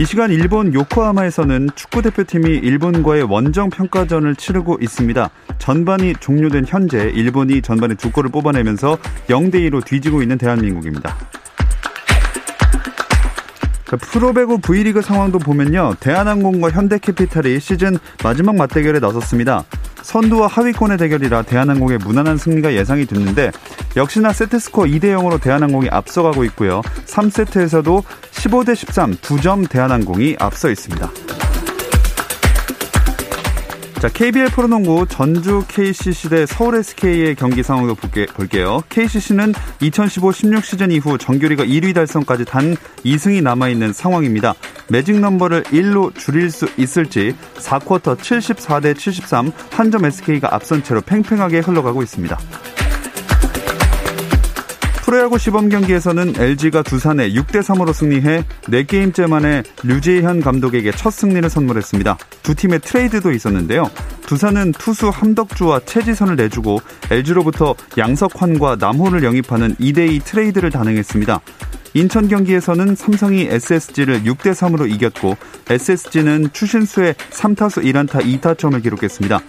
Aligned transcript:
이 0.00 0.06
시간 0.06 0.30
일본 0.30 0.72
요코하마에서는 0.72 1.68
축구 1.74 2.00
대표팀이 2.00 2.48
일본과의 2.56 3.24
원정 3.24 3.68
평가전을 3.68 4.34
치르고 4.34 4.78
있습니다. 4.80 5.28
전반이 5.58 6.14
종료된 6.18 6.64
현재 6.66 7.10
일본이 7.14 7.60
전반에 7.60 7.96
두 7.96 8.10
골을 8.10 8.30
뽑아내면서 8.30 8.96
0대 9.28 9.56
2로 9.56 9.84
뒤지고 9.84 10.22
있는 10.22 10.38
대한민국입니다. 10.38 11.14
프로배구 13.84 14.60
V리그 14.60 15.02
상황도 15.02 15.38
보면요. 15.38 15.92
대한항공과 16.00 16.70
현대캐피탈이 16.70 17.60
시즌 17.60 17.98
마지막 18.24 18.56
맞대결에 18.56 19.00
나섰습니다. 19.00 19.64
선두와 20.02 20.46
하위권의 20.46 20.98
대결이라 20.98 21.42
대한항공의 21.42 21.98
무난한 21.98 22.36
승리가 22.36 22.74
예상이 22.74 23.06
됐는데 23.06 23.50
역시나 23.96 24.32
세트스코어 24.32 24.86
2대 24.86 25.04
0으로 25.16 25.40
대한항공이 25.40 25.88
앞서가고 25.90 26.44
있고요. 26.44 26.82
3세트에서도 27.06 28.02
15대 28.32 28.74
13 28.74 29.16
2점 29.16 29.68
대한항공이 29.68 30.36
앞서 30.38 30.70
있습니다. 30.70 31.10
자, 34.00 34.08
KBL 34.08 34.46
프로농구 34.46 35.06
전주 35.10 35.62
KCC 35.68 36.30
대 36.30 36.46
서울 36.46 36.76
SK의 36.76 37.34
경기 37.34 37.62
상황도 37.62 37.96
볼게, 37.96 38.24
볼게요. 38.24 38.82
KCC는 38.88 39.52
2015-16 39.52 40.62
시즌 40.64 40.90
이후 40.90 41.18
정규리가 41.18 41.64
1위 41.64 41.94
달성까지 41.94 42.46
단 42.46 42.76
2승이 43.04 43.42
남아있는 43.42 43.92
상황입니다. 43.92 44.54
매직 44.88 45.20
넘버를 45.20 45.64
1로 45.64 46.16
줄일 46.16 46.50
수 46.50 46.66
있을지 46.78 47.36
4쿼터 47.56 48.16
74대 48.16 48.96
73 48.98 49.52
한 49.70 49.90
점 49.90 50.06
SK가 50.06 50.54
앞선 50.54 50.82
채로 50.82 51.02
팽팽하게 51.02 51.58
흘러가고 51.58 52.02
있습니다. 52.02 52.38
프로야구 55.10 55.38
시범 55.38 55.70
경기에서는 55.70 56.34
LG가 56.38 56.84
두산에 56.84 57.32
6대 57.32 57.64
3으로 57.64 57.92
승리해 57.92 58.44
4게임째 58.62 59.28
만에 59.28 59.64
류지현 59.82 60.40
감독에게 60.40 60.92
첫 60.92 61.10
승리를 61.10 61.50
선물했습니다. 61.50 62.16
두 62.44 62.54
팀의 62.54 62.78
트레이드도 62.78 63.32
있었는데요. 63.32 63.90
두산은 64.28 64.70
투수 64.70 65.08
함덕주와 65.08 65.80
채지선을 65.84 66.36
내주고 66.36 66.78
LG로부터 67.10 67.74
양석환과 67.98 68.76
남호를 68.78 69.24
영입하는 69.24 69.74
2대2 69.74 70.22
트레이드를 70.22 70.70
단행했습니다. 70.70 71.40
인천 71.94 72.28
경기에서는 72.28 72.94
삼성이 72.94 73.48
SSG를 73.50 74.22
6대 74.22 74.52
3으로 74.52 74.90
이겼고 74.90 75.36
SSG는 75.68 76.50
추신수의 76.52 77.14
3타수 77.14 77.82
1안타 77.84 78.22
2타점을 78.40 78.80
기록했습니다. 78.82 79.40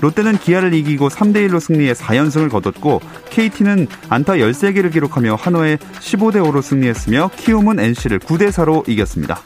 롯데는 0.00 0.38
기아를 0.38 0.72
이기고 0.72 1.08
3대 1.08 1.46
1로 1.48 1.60
승리해 1.60 1.92
4연승을 1.92 2.50
거뒀고 2.50 3.00
KT는 3.28 3.86
안타 4.08 4.34
13개를 4.34 4.92
기록하며 4.92 5.34
한화에 5.34 5.76
15대 5.76 6.36
5로 6.42 6.62
승리했으며 6.62 7.30
키움은 7.36 7.78
NC를 7.78 8.18
9대 8.20 8.50
4로 8.50 8.88
이겼습니다. 8.88 9.42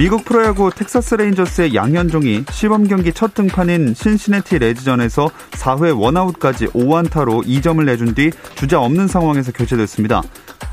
미국 0.00 0.24
프로야구 0.24 0.70
텍사스 0.74 1.16
레인저스의 1.16 1.74
양현종이 1.74 2.46
시범 2.50 2.88
경기 2.88 3.12
첫 3.12 3.34
등판인 3.34 3.92
신시내티 3.92 4.58
레즈전에서 4.58 5.28
4회 5.50 5.94
원아웃까지 6.00 6.68
5안타로 6.68 7.44
2점을 7.44 7.84
내준 7.84 8.14
뒤 8.14 8.30
주자 8.54 8.80
없는 8.80 9.08
상황에서 9.08 9.52
교체됐습니다. 9.52 10.22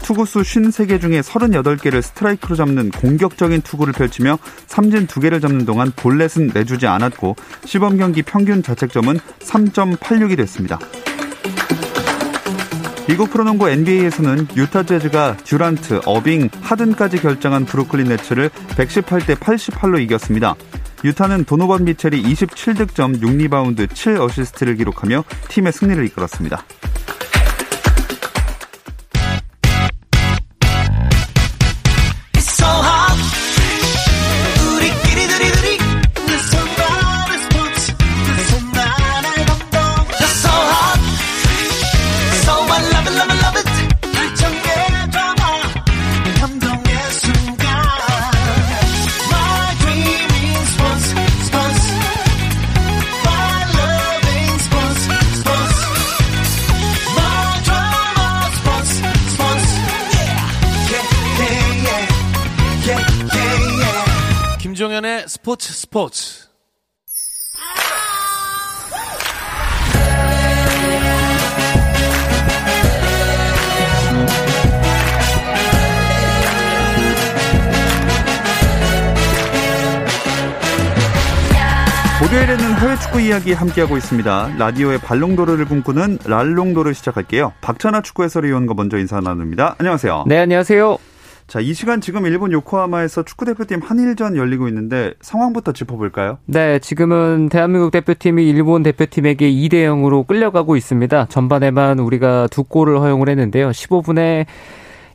투구수 0.01 0.39
53개 0.43 1.01
중에 1.01 1.19
38개를 1.19 2.01
스트라이크로 2.01 2.55
잡는 2.55 2.89
공격적인 2.91 3.63
투구를 3.63 3.91
펼치며 3.91 4.39
삼진 4.67 5.07
2개를 5.07 5.41
잡는 5.41 5.65
동안 5.65 5.91
볼넷은 5.93 6.51
내주지 6.53 6.87
않았고 6.87 7.35
시범 7.65 7.97
경기 7.97 8.21
평균 8.21 8.63
자책점은 8.63 9.19
3.86이 9.39 10.37
됐습니다. 10.37 10.79
미국 13.07 13.29
프로농구 13.31 13.69
NBA에서는 13.69 14.47
유타 14.57 14.83
재즈가 14.83 15.37
듀란트, 15.37 16.01
어빙, 16.05 16.49
하든까지 16.61 17.21
결장한 17.21 17.63
브루클린 17.63 18.09
네츠를 18.09 18.49
118대 18.49 19.37
88로 19.37 20.01
이겼습니다. 20.01 20.55
유타는 21.05 21.45
도노반 21.45 21.85
미첼이 21.85 22.21
27득점, 22.21 23.21
6리바운드, 23.21 23.87
7어시스트를 23.87 24.77
기록하며 24.77 25.23
팀의 25.47 25.71
승리를 25.71 26.05
이끌었습니다. 26.07 26.65
스포츠 65.57 65.73
스포츠 65.73 66.47
목요일에는 82.21 82.73
해외 82.75 82.95
축구 82.99 83.21
이야기 83.21 83.53
함께하고 83.53 83.97
있습니다. 83.97 84.55
라디오의 84.57 84.99
발롱도르를 84.99 85.65
꿈꾸는 85.65 86.19
랄롱도르 86.25 86.93
시작할게요. 86.93 87.53
박찬아 87.61 88.01
축구 88.01 88.23
해설위원과 88.23 88.73
먼저 88.75 88.97
인사 88.97 89.19
나눕니다. 89.19 89.75
안녕하세요. 89.79 90.25
네, 90.27 90.37
안녕하세요. 90.39 90.97
자, 91.47 91.61
이 91.61 91.73
시간 91.73 92.01
지금 92.01 92.25
일본 92.25 92.51
요코하마에서 92.51 93.23
축구 93.23 93.45
대표팀 93.45 93.79
한일전 93.81 94.35
열리고 94.35 94.67
있는데 94.67 95.13
상황부터 95.21 95.71
짚어볼까요? 95.71 96.39
네, 96.45 96.77
지금은 96.79 97.47
대한민국 97.47 97.91
대표팀이 97.91 98.49
일본 98.49 98.83
대표팀에게 98.83 99.49
2대 99.49 99.75
0으로 99.85 100.27
끌려가고 100.27 100.75
있습니다. 100.75 101.27
전반에만 101.29 101.99
우리가 101.99 102.47
두 102.51 102.65
골을 102.65 102.99
허용을 102.99 103.29
했는데요. 103.29 103.69
15분에 103.69 104.45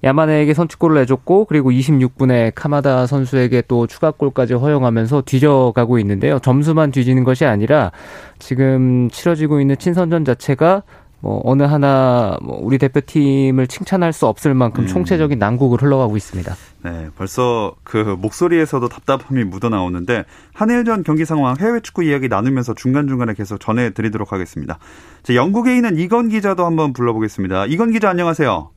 야마네에게 0.04 0.54
선취골을 0.54 0.96
내줬고 1.00 1.44
그리고 1.44 1.70
26분에 1.70 2.52
카마다 2.54 3.06
선수에게 3.06 3.62
또 3.68 3.86
추가골까지 3.86 4.54
허용하면서 4.54 5.22
뒤져가고 5.26 5.98
있는데요. 6.00 6.38
점수만 6.40 6.90
뒤지는 6.90 7.24
것이 7.24 7.44
아니라 7.44 7.92
지금 8.38 9.08
치러지고 9.10 9.60
있는 9.60 9.76
친선전 9.76 10.24
자체가 10.24 10.82
뭐 11.22 11.40
어느 11.44 11.62
하나 11.62 12.36
뭐 12.42 12.58
우리 12.60 12.78
대표팀을 12.78 13.68
칭찬할 13.68 14.12
수 14.12 14.26
없을 14.26 14.54
만큼 14.54 14.84
음. 14.84 14.86
총체적인 14.88 15.38
난국을 15.38 15.80
흘러가고 15.80 16.16
있습니다. 16.16 16.52
네, 16.84 17.08
벌써 17.16 17.74
그 17.84 18.16
목소리에서도 18.20 18.88
답답함이 18.88 19.44
묻어 19.44 19.68
나오는데 19.68 20.24
한일전 20.52 21.04
경기 21.04 21.24
상황 21.24 21.54
해외 21.60 21.78
축구 21.78 22.02
이야기 22.02 22.26
나누면서 22.28 22.74
중간 22.74 23.06
중간에 23.06 23.34
계속 23.34 23.58
전해드리도록 23.58 24.32
하겠습니다. 24.32 24.78
자, 25.22 25.36
영국에 25.36 25.76
있는 25.76 25.96
이건 25.96 26.28
기자도 26.28 26.64
한번 26.64 26.92
불러보겠습니다. 26.92 27.66
이건 27.66 27.92
기자 27.92 28.10
안녕하세요. 28.10 28.70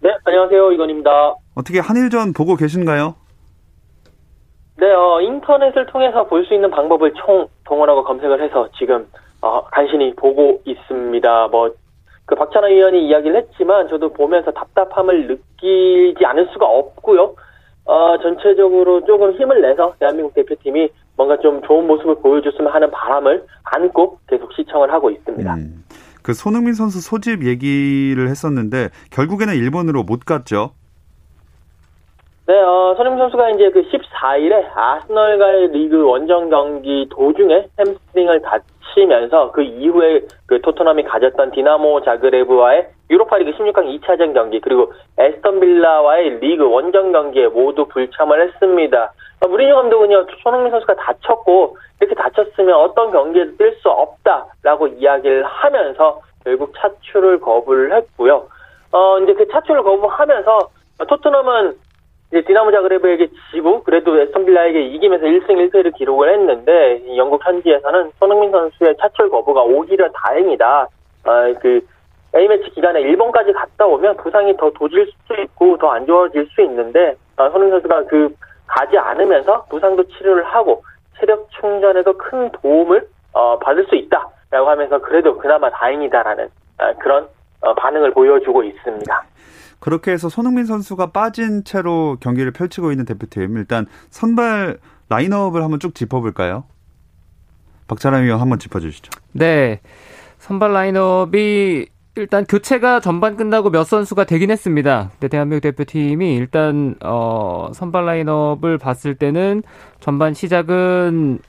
네, 0.00 0.10
안녕하세요 0.24 0.72
이건입니다. 0.72 1.10
어떻게 1.54 1.78
한일전 1.78 2.32
보고 2.32 2.56
계신가요? 2.56 3.14
네, 4.76 4.86
어, 4.92 5.20
인터넷을 5.20 5.86
통해서 5.86 6.26
볼 6.26 6.44
수 6.44 6.52
있는 6.54 6.72
방법을 6.72 7.14
총 7.24 7.46
동원하고 7.64 8.02
검색을 8.02 8.42
해서 8.42 8.68
지금 8.76 9.06
어, 9.44 9.62
간신히 9.66 10.14
보고 10.16 10.62
있습니다. 10.64 11.48
뭐, 11.48 11.70
그 12.24 12.34
박찬하 12.34 12.66
위원이 12.68 13.08
이야기를 13.08 13.36
했지만 13.36 13.88
저도 13.88 14.14
보면서 14.14 14.50
답답함을 14.52 15.26
느끼지 15.26 16.24
않을 16.24 16.48
수가 16.54 16.64
없고요. 16.64 17.34
어, 17.84 18.18
전체적으로 18.22 19.04
조금 19.04 19.32
힘을 19.32 19.60
내서 19.60 19.94
대한민국 20.00 20.32
대표팀이 20.32 20.88
뭔가 21.18 21.36
좀 21.40 21.60
좋은 21.66 21.86
모습을 21.86 22.14
보여줬으면 22.22 22.72
하는 22.72 22.90
바람을 22.90 23.44
안고 23.64 24.20
계속 24.26 24.50
시청을 24.54 24.90
하고 24.90 25.10
있습니다. 25.10 25.54
음. 25.56 25.84
그 26.22 26.32
손흥민 26.32 26.72
선수 26.72 27.02
소집 27.02 27.44
얘기를 27.44 28.28
했었는데 28.30 28.88
결국에는 29.10 29.54
일본으로 29.54 30.04
못 30.04 30.24
갔죠. 30.24 30.70
네, 32.46 32.60
어, 32.60 32.92
손흥민 32.94 33.20
선수가 33.20 33.50
이제 33.50 33.70
그 33.70 33.82
14일에 33.88 34.66
아스널과의 34.74 35.68
리그 35.68 36.04
원정 36.04 36.50
경기 36.50 37.08
도중에 37.10 37.68
햄스트링을 37.78 38.42
다치면서 38.42 39.52
그 39.52 39.62
이후에 39.62 40.20
그 40.44 40.60
토트넘이 40.60 41.04
가졌던 41.04 41.52
디나모 41.52 42.02
자그레브와의 42.02 42.88
유로파리그 43.08 43.52
16강 43.52 43.98
2차전 43.98 44.34
경기 44.34 44.60
그리고 44.60 44.92
에스턴 45.16 45.58
빌라와의 45.58 46.40
리그 46.40 46.68
원정 46.68 47.12
경기에 47.12 47.46
모두 47.46 47.86
불참을 47.86 48.46
했습니다. 48.48 49.12
어, 49.40 49.48
무리뉴 49.48 49.74
감독은요 49.74 50.26
손흥민 50.42 50.70
선수가 50.70 50.96
다쳤고 50.96 51.78
이렇게 51.98 52.14
다쳤으면 52.14 52.74
어떤 52.74 53.10
경기에도 53.10 53.56
뛸 53.56 53.74
수 53.80 53.88
없다라고 53.88 54.88
이야기를 54.88 55.44
하면서 55.44 56.20
결국 56.44 56.74
차출을 56.76 57.40
거부를 57.40 57.96
했고요. 57.96 58.48
어 58.92 59.18
이제 59.20 59.32
그 59.32 59.48
차출을 59.48 59.82
거부하면서 59.82 60.58
토트넘은 61.08 61.76
이제 62.34 62.42
디나모 62.42 62.72
자그레브에게 62.72 63.28
지고 63.52 63.84
그래도 63.84 64.18
에스턴 64.18 64.44
빌라에게 64.44 64.82
이기면서 64.86 65.26
1승 65.26 65.50
1패를 65.50 65.94
기록을 65.94 66.32
했는데 66.32 67.00
영국 67.16 67.46
현지에서는 67.46 68.10
손흥민 68.18 68.50
선수의 68.50 68.96
차출 69.00 69.30
거부가 69.30 69.62
오히려 69.62 70.10
다행이다. 70.10 70.88
어, 71.26 71.54
그 71.60 71.80
A매치 72.34 72.70
기간에 72.70 73.02
일본까지 73.02 73.52
갔다 73.52 73.86
오면 73.86 74.16
부상이 74.16 74.56
더 74.56 74.68
도질 74.70 75.06
수 75.28 75.40
있고 75.42 75.78
더 75.78 75.92
안 75.92 76.06
좋아질 76.06 76.48
수 76.52 76.62
있는데 76.62 77.14
어, 77.36 77.48
손흥민 77.50 77.70
선수가 77.70 78.06
그 78.06 78.34
가지 78.66 78.98
않으면서 78.98 79.66
부상도 79.70 80.02
치료를 80.02 80.42
하고 80.42 80.82
체력 81.20 81.48
충전에도 81.52 82.14
큰 82.14 82.50
도움을 82.50 83.06
어, 83.32 83.60
받을 83.60 83.84
수 83.86 83.94
있다라고 83.94 84.68
하면서 84.70 84.98
그래도 84.98 85.38
그나마 85.38 85.70
다행이다라는 85.70 86.48
어, 86.80 86.92
그런 86.98 87.28
어, 87.60 87.74
반응을 87.74 88.10
보여주고 88.10 88.64
있습니다. 88.64 89.22
그렇게 89.84 90.12
해서 90.12 90.30
손흥민 90.30 90.64
선수가 90.64 91.12
빠진 91.12 91.62
채로 91.62 92.16
경기를 92.18 92.52
펼치고 92.52 92.90
있는 92.90 93.04
대표팀 93.04 93.58
일단 93.58 93.84
선발 94.08 94.78
라인업을 95.10 95.62
한번 95.62 95.78
쭉 95.78 95.94
짚어볼까요? 95.94 96.64
박찬남 97.86 98.22
위원 98.22 98.40
한번 98.40 98.58
짚어주시죠. 98.58 99.10
네, 99.32 99.82
선발 100.38 100.72
라인업이 100.72 101.86
일단 102.14 102.46
교체가 102.46 103.00
전반 103.00 103.36
끝나고 103.36 103.68
몇 103.68 103.84
선수가 103.84 104.24
되긴 104.24 104.50
했습니다. 104.50 105.10
근데 105.12 105.28
대한민국 105.28 105.60
대표팀이 105.60 106.34
일단 106.34 106.94
어 107.04 107.68
선발 107.74 108.06
라인업을 108.06 108.78
봤을 108.78 109.14
때는 109.16 109.62
전반 110.00 110.32
시작은 110.32 111.40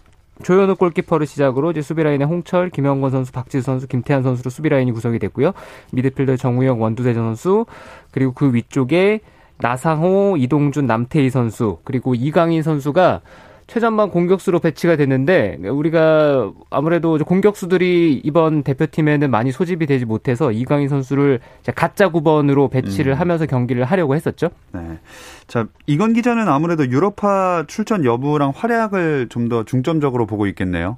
조현우 0.44 0.76
골키퍼를 0.76 1.26
시작으로 1.28 1.72
이제 1.72 1.82
수비 1.82 2.04
라인에 2.04 2.26
홍철, 2.26 2.70
김영권 2.70 3.12
선수, 3.12 3.32
박지수 3.32 3.64
선수, 3.64 3.88
김태환 3.88 4.24
선수로 4.24 4.50
수비 4.50 4.70
라인이 4.70 4.92
구성이 4.92 5.20
됐고요. 5.20 5.54
미드필더 5.92 6.38
정우영, 6.38 6.82
원두재 6.81 7.24
선수 7.24 7.66
그리고 8.12 8.34
그 8.34 8.54
위쪽에 8.54 9.22
나상호, 9.58 10.36
이동준, 10.38 10.86
남태희 10.86 11.30
선수 11.30 11.78
그리고 11.84 12.16
이강인 12.16 12.62
선수가 12.62 13.22
최전방 13.67 14.12
공격수로 14.12 14.59
배치가 14.59 14.95
됐는데 14.95 15.57
우리가 15.63 16.51
아무래도 16.69 17.17
공격수들이 17.17 18.21
이번 18.23 18.62
대표팀에는 18.63 19.31
많이 19.31 19.51
소집이 19.51 19.85
되지 19.88 20.06
못해서 20.06 20.51
이강인 20.51 20.88
선수를 20.88 21.39
가짜 21.75 22.09
9번으로 22.09 22.69
배치를 22.69 23.13
음. 23.13 23.19
하면서 23.19 23.45
경기를 23.45 23.83
하려고 23.85 24.13
했었죠. 24.15 24.50
네. 24.73 25.00
자, 25.47 25.65
이건 25.88 26.13
기자는 26.13 26.47
아무래도 26.47 26.85
유럽파 26.88 27.63
출전 27.67 28.06
여부랑 28.06 28.51
활약을 28.56 29.29
좀 29.29 29.45
더 29.45 29.63
중점적으로 29.63 30.25
보고 30.25 30.47
있겠네요. 30.47 30.97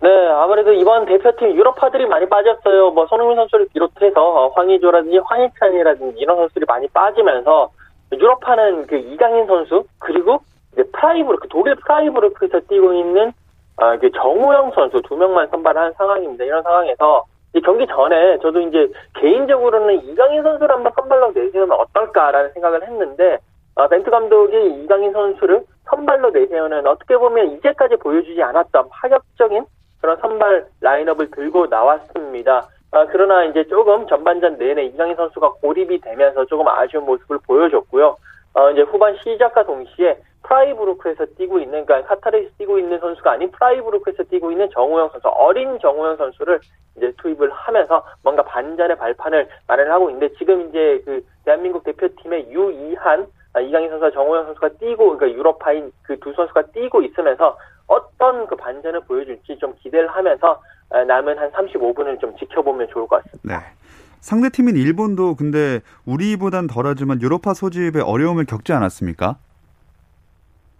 네, 0.00 0.08
아무래도 0.30 0.72
이번 0.72 1.06
대표팀 1.06 1.56
유럽파들이 1.56 2.06
많이 2.06 2.28
빠졌어요. 2.28 2.90
뭐 2.90 3.06
손흥민 3.06 3.36
선수를 3.36 3.68
비롯해서 3.72 4.48
황의조라든지 4.54 5.18
황희찬이라든지 5.18 6.18
이런 6.18 6.36
선수들이 6.38 6.64
많이 6.66 6.88
빠지면서 6.88 7.70
유럽파는 8.12 8.88
그 8.88 8.96
이강인 8.96 9.46
선수 9.46 9.84
그리고 10.00 10.40
이제 10.78 10.88
프라이브르크 10.92 11.48
독일 11.48 11.74
프라이브르크에서 11.74 12.60
뛰고 12.60 12.92
있는 12.92 13.32
아, 13.76 13.96
그 13.98 14.10
정우영 14.12 14.72
선수 14.74 15.02
두 15.02 15.16
명만 15.16 15.48
선발한 15.48 15.94
상황입니다. 15.94 16.44
이런 16.44 16.62
상황에서 16.62 17.24
이 17.54 17.60
경기 17.60 17.86
전에 17.86 18.38
저도 18.38 18.60
이제 18.60 18.88
개인적으로는 19.14 20.04
이강인 20.04 20.42
선수를 20.42 20.74
한번 20.74 20.92
선발로 20.94 21.32
내세우면 21.32 21.72
어떨까라는 21.72 22.52
생각을 22.52 22.82
했는데 22.86 23.38
아, 23.74 23.88
벤트 23.88 24.10
감독이 24.10 24.82
이강인 24.84 25.12
선수를 25.12 25.64
선발로 25.86 26.30
내세우는 26.30 26.86
어떻게 26.86 27.16
보면 27.16 27.52
이제까지 27.52 27.96
보여주지 27.96 28.40
않았던 28.40 28.88
파격적인 28.90 29.64
그런 30.00 30.16
선발 30.18 30.66
라인업을 30.80 31.30
들고 31.32 31.66
나왔습니다. 31.66 32.68
아, 32.92 33.06
그러나 33.10 33.44
이제 33.44 33.64
조금 33.64 34.06
전반전 34.06 34.58
내내 34.58 34.84
이강인 34.84 35.16
선수가 35.16 35.54
고립이 35.54 36.00
되면서 36.00 36.44
조금 36.46 36.68
아쉬운 36.68 37.04
모습을 37.04 37.38
보여줬고요. 37.46 38.16
어, 38.54 38.70
이제 38.70 38.82
후반 38.82 39.16
시작과 39.22 39.64
동시에 39.64 40.18
프라이브루크에서 40.42 41.26
뛰고 41.36 41.58
있는 41.58 41.84
그러니까 41.84 42.14
카타르에서 42.14 42.50
뛰고 42.58 42.78
있는 42.78 42.98
선수가 43.00 43.32
아닌 43.32 43.50
프라이브루크에서 43.50 44.24
뛰고 44.24 44.50
있는 44.50 44.68
정우영 44.70 45.10
선수 45.10 45.28
어린 45.28 45.78
정우영 45.80 46.16
선수를 46.16 46.60
이제 46.96 47.12
투입을 47.18 47.50
하면서 47.50 48.04
뭔가 48.22 48.42
반전의 48.44 48.96
발판을 48.96 49.48
마련하고 49.66 50.10
있는데 50.10 50.34
지금 50.36 50.68
이제 50.68 51.02
그 51.04 51.22
대한민국 51.44 51.84
대표팀의 51.84 52.50
유이한 52.50 53.26
아, 53.52 53.60
이강인 53.60 53.90
선수와 53.90 54.10
정우영 54.10 54.44
선수가 54.46 54.68
뛰고 54.80 55.16
그러니까 55.16 55.30
유럽파인 55.30 55.92
그 56.02 56.16
두 56.20 56.32
선수가 56.32 56.62
뛰고 56.72 57.02
있으면서 57.02 57.56
어떤 57.86 58.46
그 58.46 58.56
반전을 58.56 59.00
보여줄지 59.00 59.58
좀 59.58 59.74
기대를 59.80 60.08
하면서 60.08 60.60
아, 60.90 61.04
남은 61.04 61.38
한 61.38 61.50
35분을 61.52 62.20
좀 62.20 62.36
지켜보면 62.36 62.88
좋을 62.88 63.06
것 63.06 63.22
같습니다. 63.22 63.58
네. 63.58 63.77
상대 64.20 64.48
팀인 64.50 64.76
일본도 64.76 65.36
근데 65.36 65.80
우리보단 66.06 66.66
덜하지만 66.66 67.20
유럽파 67.22 67.54
소집에 67.54 68.00
어려움을 68.00 68.46
겪지 68.46 68.72
않았습니까? 68.72 69.36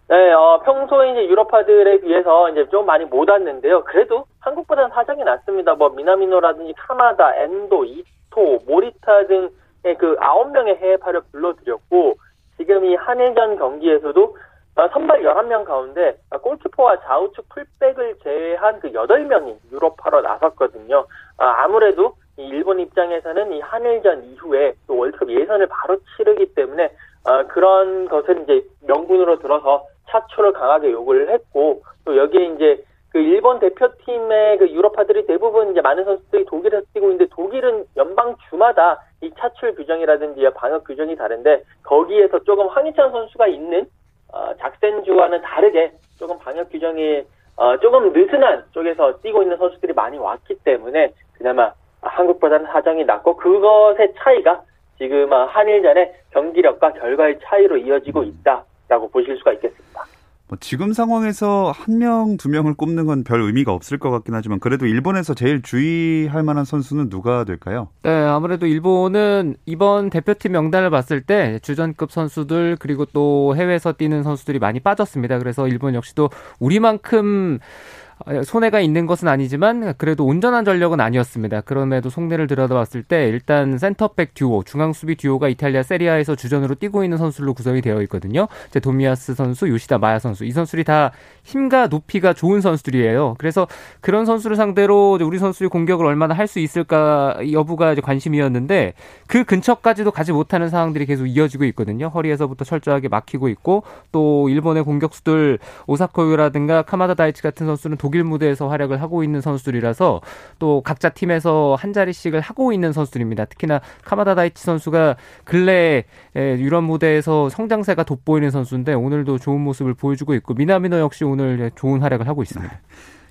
네, 0.09 0.31
어, 0.33 0.61
평소에 0.65 1.11
이제 1.11 1.27
유럽파들에 1.27 2.01
비해서 2.01 2.49
이제 2.49 2.67
좀 2.69 2.85
많이 2.87 3.05
못 3.05 3.29
왔는데요. 3.29 3.83
그래도 3.83 4.25
한국보다는 4.39 4.89
사정이 4.89 5.23
낫습니다. 5.23 5.75
뭐, 5.75 5.89
미나미노라든지 5.89 6.73
카나다, 6.77 7.35
엔도, 7.35 7.85
이토, 7.85 8.59
모리타 8.65 9.27
등의 9.27 9.97
그 9.99 10.15
아홉 10.19 10.51
명의 10.51 10.75
해외파를 10.77 11.21
불러들였고, 11.31 12.15
지금 12.57 12.85
이 12.85 12.95
한일전 12.95 13.57
경기에서도 13.57 14.35
어, 14.75 14.87
선발 14.93 15.23
11명 15.23 15.65
가운데 15.65 16.17
골키퍼와 16.41 17.01
좌우측 17.01 17.49
풀백을 17.49 18.15
제외한 18.23 18.79
그 18.79 18.91
8명이 18.91 19.57
유럽파로 19.71 20.21
나섰거든요. 20.21 21.05
아, 21.37 21.63
아무래도 21.63 22.15
일본 22.39 22.79
입장에서는 22.79 23.53
이 23.53 23.59
한일전 23.59 24.23
이후에 24.25 24.73
또 24.87 24.97
월드컵 24.97 25.29
예선을 25.29 25.67
바로 25.67 25.97
치르기 26.15 26.53
때문에 26.55 26.91
어, 27.25 27.47
그런 27.47 28.07
것을 28.07 28.43
이제 28.43 28.65
명분으로 28.87 29.39
들어서 29.39 29.85
차출을 30.09 30.53
강하게 30.53 30.91
요구를 30.91 31.29
했고 31.29 31.83
또 32.05 32.17
여기에 32.17 32.45
이제 32.55 32.83
그 33.11 33.19
일본 33.19 33.59
대표팀의 33.59 34.57
그 34.59 34.69
유럽파들이 34.69 35.25
대부분 35.25 35.71
이제 35.71 35.81
많은 35.81 36.05
선수들이 36.05 36.45
독일에서 36.45 36.85
뛰고 36.93 37.11
있는데 37.11 37.25
독일은 37.35 37.85
연방 37.97 38.35
주마다 38.49 39.01
이 39.21 39.31
차출 39.37 39.75
규정이라든지 39.75 40.41
방역 40.55 40.83
규정이 40.85 41.15
다른데 41.15 41.63
거기에서 41.83 42.39
조금 42.43 42.67
황희찬 42.67 43.11
선수가 43.11 43.47
있는 43.47 43.85
어, 44.31 44.53
작센주와는 44.59 45.41
다르게 45.41 45.91
조금 46.17 46.37
방역 46.37 46.69
규정이 46.69 47.23
어, 47.55 47.77
조금 47.79 48.13
느슨한 48.13 48.65
쪽에서 48.71 49.19
뛰고 49.21 49.41
있는 49.41 49.57
선수들이 49.57 49.93
많이 49.93 50.17
왔기 50.17 50.55
때문에 50.63 51.11
그나마 51.33 51.73
한국보다는 52.01 52.65
사정이 52.71 53.05
낮고 53.05 53.37
그것의 53.37 54.13
차이가 54.17 54.61
지금 54.97 55.31
한일전의 55.31 56.13
경기력과 56.31 56.93
결과의 56.93 57.39
차이로 57.43 57.77
이어지고 57.77 58.23
있다라고 58.23 59.09
보실 59.11 59.37
수가 59.37 59.53
있겠습니다. 59.53 60.03
뭐 60.49 60.57
지금 60.59 60.93
상황에서 60.93 61.71
한 61.71 61.99
명, 61.99 62.35
두 62.37 62.49
명을 62.49 62.73
꼽는 62.73 63.05
건 63.05 63.23
별 63.23 63.39
의미가 63.41 63.71
없을 63.71 63.99
것 63.99 64.09
같긴 64.09 64.33
하지만 64.33 64.59
그래도 64.59 64.87
일본에서 64.87 65.35
제일 65.35 65.61
주의할 65.61 66.41
만한 66.41 66.65
선수는 66.65 67.09
누가 67.09 67.43
될까요? 67.43 67.89
네, 68.01 68.09
아무래도 68.09 68.65
일본은 68.65 69.57
이번 69.67 70.09
대표팀 70.09 70.51
명단을 70.51 70.89
봤을 70.89 71.21
때 71.21 71.59
주전급 71.61 72.11
선수들 72.11 72.77
그리고 72.79 73.05
또 73.05 73.55
해외에서 73.55 73.93
뛰는 73.93 74.23
선수들이 74.23 74.57
많이 74.57 74.79
빠졌습니다. 74.79 75.37
그래서 75.37 75.67
일본 75.67 75.93
역시도 75.93 76.29
우리만큼 76.59 77.59
어, 77.59 78.08
손해가 78.43 78.79
있는 78.81 79.05
것은 79.05 79.27
아니지만 79.27 79.93
그래도 79.97 80.25
온전한 80.25 80.65
전력은 80.65 80.99
아니었습니다. 80.99 81.61
그럼에도 81.61 82.09
속내를 82.09 82.47
들여다봤을 82.47 83.03
때 83.03 83.29
일단 83.29 83.77
센터백 83.77 84.33
듀오, 84.33 84.63
중앙 84.63 84.93
수비 84.93 85.15
듀오가 85.15 85.47
이탈리아 85.47 85.83
세리아에서 85.83 86.35
주전으로 86.35 86.75
뛰고 86.75 87.03
있는 87.03 87.17
선수로 87.17 87.53
구성이 87.53 87.81
되어 87.81 88.01
있거든요. 88.03 88.47
이제 88.67 88.79
도미아스 88.79 89.35
선수, 89.35 89.69
요시다 89.69 89.97
마야 89.99 90.19
선수 90.19 90.43
이 90.43 90.51
선수들이 90.51 90.83
다 90.83 91.11
힘과 91.43 91.87
높이가 91.87 92.33
좋은 92.33 92.59
선수들이에요. 92.59 93.35
그래서 93.37 93.67
그런 94.01 94.25
선수를 94.25 94.57
상대로 94.57 95.17
우리 95.21 95.39
선수들이 95.39 95.69
공격을 95.69 96.05
얼마나 96.05 96.35
할 96.35 96.49
수 96.49 96.59
있을까 96.59 97.37
여부가 97.51 97.93
관심이었는데 97.93 98.93
그 99.27 99.43
근처까지도 99.43 100.09
가지 100.09 100.31
못하는 100.31 100.67
상황들이 100.69 101.05
계속 101.05 101.27
이어지고 101.27 101.63
있거든요. 101.65 102.07
허리에서부터 102.07 102.65
철저하게 102.65 103.07
막히고 103.07 103.49
있고 103.49 103.83
또 104.11 104.49
일본의 104.49 104.83
공격수들 104.83 105.59
오사코유라든가 105.85 106.81
카마다 106.81 107.13
다이치 107.13 107.43
같은 107.43 107.67
선수는 107.67 107.97
도 107.97 108.08
독일 108.09 108.23
무대에서 108.23 108.67
활약을 108.67 109.03
하고 109.03 109.23
있는 109.23 109.39
선수들이라서 109.39 110.21
또 110.57 110.81
각자 110.81 111.09
팀에서 111.09 111.75
한 111.77 111.93
자리씩을 111.93 112.39
하고 112.39 112.73
있는 112.73 112.91
선수들입니다. 112.91 113.45
특히나 113.45 113.81
카마다 114.03 114.33
다이치 114.33 114.63
선수가 114.63 115.15
근래 115.43 116.05
유럽 116.35 116.83
무대에서 116.85 117.49
성장세가 117.49 118.05
돋보이는 118.05 118.49
선수인데 118.49 118.95
오늘도 118.95 119.37
좋은 119.37 119.61
모습을 119.61 119.93
보여주고 119.93 120.33
있고 120.33 120.55
미나미노 120.55 120.97
역시 120.97 121.23
오늘 121.23 121.69
좋은 121.75 122.01
활약을 122.01 122.27
하고 122.27 122.41
있습니다. 122.41 122.73
네. 122.73 122.79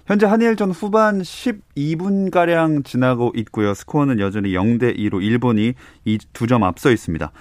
현재 0.06 0.26
한일전 0.26 0.70
후반 0.70 1.22
12분 1.22 2.30
가량 2.30 2.84
지나고 2.84 3.32
있고요. 3.34 3.74
스코어는 3.74 4.20
여전히 4.20 4.52
0대 4.52 4.96
2로 4.96 5.20
일본이 5.20 5.74
두 6.32 6.46
점 6.46 6.62
앞서 6.62 6.92
있습니다. 6.92 7.32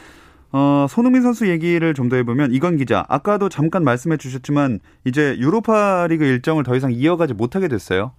어, 0.57 0.87
손흥민 0.89 1.21
선수 1.21 1.47
얘기를 1.47 1.93
좀 1.93 2.07
더 2.09 2.15
해보면 2.15 2.51
이건 2.53 2.77
기자 2.77 3.03
아까도 3.09 3.49
잠깐 3.49 3.83
말씀해 3.83 4.15
주셨지만 4.15 4.79
이제 5.05 5.35
유로파 5.39 6.07
리그 6.07 6.23
일정을 6.23 6.63
더 6.63 6.73
이상 6.75 6.91
이어가지 6.93 7.33
못하게 7.33 7.67
됐어요. 7.67 8.13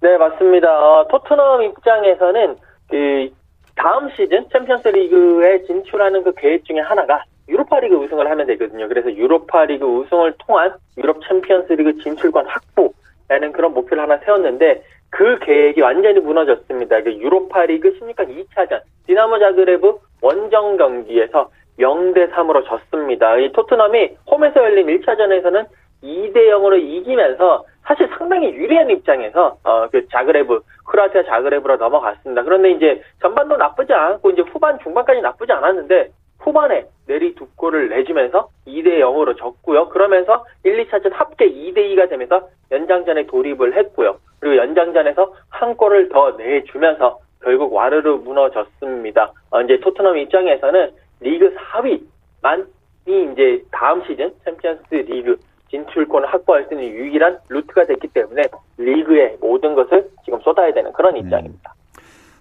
네 0.00 0.18
맞습니다. 0.18 0.68
어, 0.68 1.08
토트넘 1.08 1.62
입장에서는 1.62 2.56
그 2.90 3.30
다음 3.74 4.10
시즌 4.10 4.46
챔피언스 4.52 4.88
리그에 4.88 5.62
진출하는 5.64 6.24
그 6.24 6.34
계획 6.36 6.64
중에 6.66 6.80
하나가 6.80 7.24
유로파리그 7.48 7.94
우승을 7.94 8.30
하면 8.30 8.46
되거든요. 8.48 8.86
그래서 8.86 9.10
유로파리그 9.10 9.84
우승을 9.86 10.34
통한 10.46 10.74
유럽 10.98 11.18
챔피언스리그 11.26 12.02
진출권 12.02 12.44
확보라는 12.46 13.52
그런 13.52 13.72
목표를 13.72 14.02
하나 14.02 14.18
세웠는데 14.18 14.82
그 15.10 15.38
계획이 15.40 15.80
완전히 15.80 16.20
무너졌습니다. 16.20 17.02
그 17.02 17.12
유로파리그 17.12 17.98
16강 17.98 18.28
2차전 18.28 18.80
디나모 19.06 19.38
자그레브 19.38 19.98
원정 20.20 20.76
경기에서 20.76 21.50
0대 21.78 22.32
3으로 22.32 22.64
졌습니다. 22.66 23.36
이 23.36 23.52
토트넘이 23.52 24.16
홈에서 24.30 24.64
열린 24.64 24.86
1차전에서는 24.86 25.66
2대 26.02 26.36
0으로 26.48 26.80
이기면서 26.80 27.64
사실 27.84 28.08
상당히 28.18 28.52
유리한 28.52 28.90
입장에서 28.90 29.56
어 29.64 29.88
그 29.90 30.06
자그레브 30.08 30.60
크로아티아 30.86 31.24
자그레브로 31.24 31.76
넘어갔습니다. 31.76 32.42
그런데 32.42 32.70
이제 32.72 33.02
전반도 33.20 33.56
나쁘지 33.56 33.92
않고 33.92 34.30
이제 34.30 34.42
후반 34.42 34.78
중반까지 34.80 35.20
나쁘지 35.20 35.52
않았는데 35.52 36.10
후반에 36.46 36.86
내리 37.08 37.34
두 37.34 37.48
골을 37.56 37.88
내주면서 37.88 38.48
2대 38.68 39.00
0으로 39.00 39.36
졌고요. 39.36 39.88
그러면서 39.88 40.44
1, 40.62 40.86
2차전 40.86 41.12
합계 41.12 41.50
2대 41.50 41.78
2가 41.78 42.08
되면서 42.08 42.48
연장전에 42.70 43.26
돌입을 43.26 43.76
했고요. 43.76 44.18
그리고 44.38 44.56
연장전에서 44.56 45.34
한 45.48 45.76
골을 45.76 46.08
더 46.08 46.36
내주면서 46.36 47.18
결국 47.42 47.72
와르르 47.72 48.18
무너졌습니다. 48.18 49.32
어, 49.50 49.60
이제 49.62 49.80
토트넘 49.80 50.16
입장에서는 50.18 50.92
리그 51.20 51.52
4위만이 51.54 53.32
이제 53.32 53.62
다음 53.72 54.04
시즌 54.06 54.32
챔피언스 54.44 54.94
리그 54.94 55.36
진출권을 55.70 56.32
확보할 56.32 56.66
수 56.66 56.74
있는 56.74 56.88
유일한 56.88 57.38
루트가 57.48 57.84
됐기 57.86 58.08
때문에 58.08 58.42
리그의 58.78 59.38
모든 59.40 59.74
것을 59.74 60.08
지금 60.24 60.40
쏟아야 60.40 60.72
되는 60.72 60.92
그런 60.92 61.16
음. 61.16 61.18
입장입니다. 61.18 61.75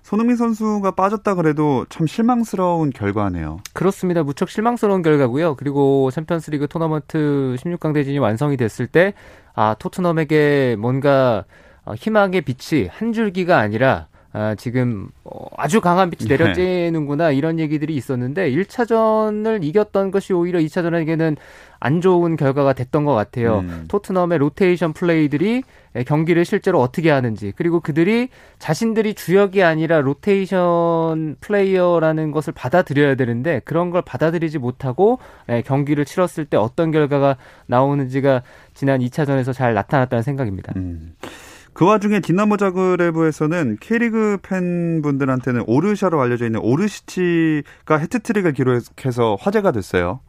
손흥민 0.06 0.36
선수가 0.36 0.92
빠졌다 0.92 1.34
그래도 1.34 1.88
참 1.90 2.06
실망스러운 2.06 2.92
결과네요. 2.92 3.58
그렇습니다. 3.74 4.22
무척 4.22 4.52
실망스러운 4.52 5.02
결과고요. 5.02 5.56
그리고 5.56 6.12
챔피언스리그 6.12 6.68
토너먼트 6.68 7.56
16강 7.58 7.92
대진이 7.92 8.20
완성이 8.20 8.56
됐을 8.56 8.86
때 8.86 9.16
아, 9.56 9.76
토트넘에게 9.80 10.76
뭔가 10.78 11.46
어, 11.86 11.96
희망의 11.96 12.42
빛이 12.42 12.88
한 12.88 13.14
줄기가 13.14 13.58
아니라 13.58 14.06
아, 14.38 14.54
지금 14.56 15.08
어, 15.24 15.48
아주 15.56 15.80
강한 15.80 16.10
빛이 16.10 16.28
네. 16.28 16.36
내려지는구나 16.36 17.32
이런 17.32 17.58
얘기들이 17.58 17.96
있었는데 17.96 18.52
1차전을 18.52 19.64
이겼던 19.64 20.12
것이 20.12 20.34
오히려 20.34 20.60
2차전에게는 20.60 21.38
안 21.80 22.02
좋은 22.02 22.36
결과가 22.36 22.74
됐던 22.74 23.06
것 23.06 23.14
같아요. 23.14 23.60
음. 23.60 23.86
토트넘의 23.88 24.40
로테이션 24.40 24.92
플레이들이 24.92 25.64
경기를 26.06 26.44
실제로 26.44 26.82
어떻게 26.82 27.12
하는지 27.12 27.54
그리고 27.56 27.80
그들이 27.80 28.28
자신들이 28.60 29.14
주역이 29.14 29.64
아니라 29.64 30.02
로테이션 30.02 31.38
플레이어라는 31.40 32.32
것을 32.32 32.52
받아들여야 32.52 33.16
되는데 33.16 33.62
그런 33.64 33.90
걸 33.90 34.02
받아들이지 34.02 34.58
못하고 34.58 35.20
경기를 35.66 36.04
치렀을 36.04 36.44
때 36.44 36.58
어떤 36.58 36.92
결과가 36.92 37.38
나오는지가 37.68 38.42
지난 38.74 39.00
2차전에서 39.00 39.54
잘 39.54 39.74
나타났다는 39.74 40.24
생각입니다. 40.24 40.74
음. 40.76 41.16
그 41.76 41.86
와중에 41.86 42.22
디나모 42.22 42.56
자그레브에서는 42.56 43.76
K리그 43.82 44.38
팬분들한테는 44.48 45.66
오르샤로 45.68 46.22
알려져 46.22 46.46
있는 46.46 46.62
오르시치가 46.64 47.98
해트트릭을 47.98 48.54
기록해서 48.54 49.36
화제가 49.38 49.74
됐어요. 49.74 50.22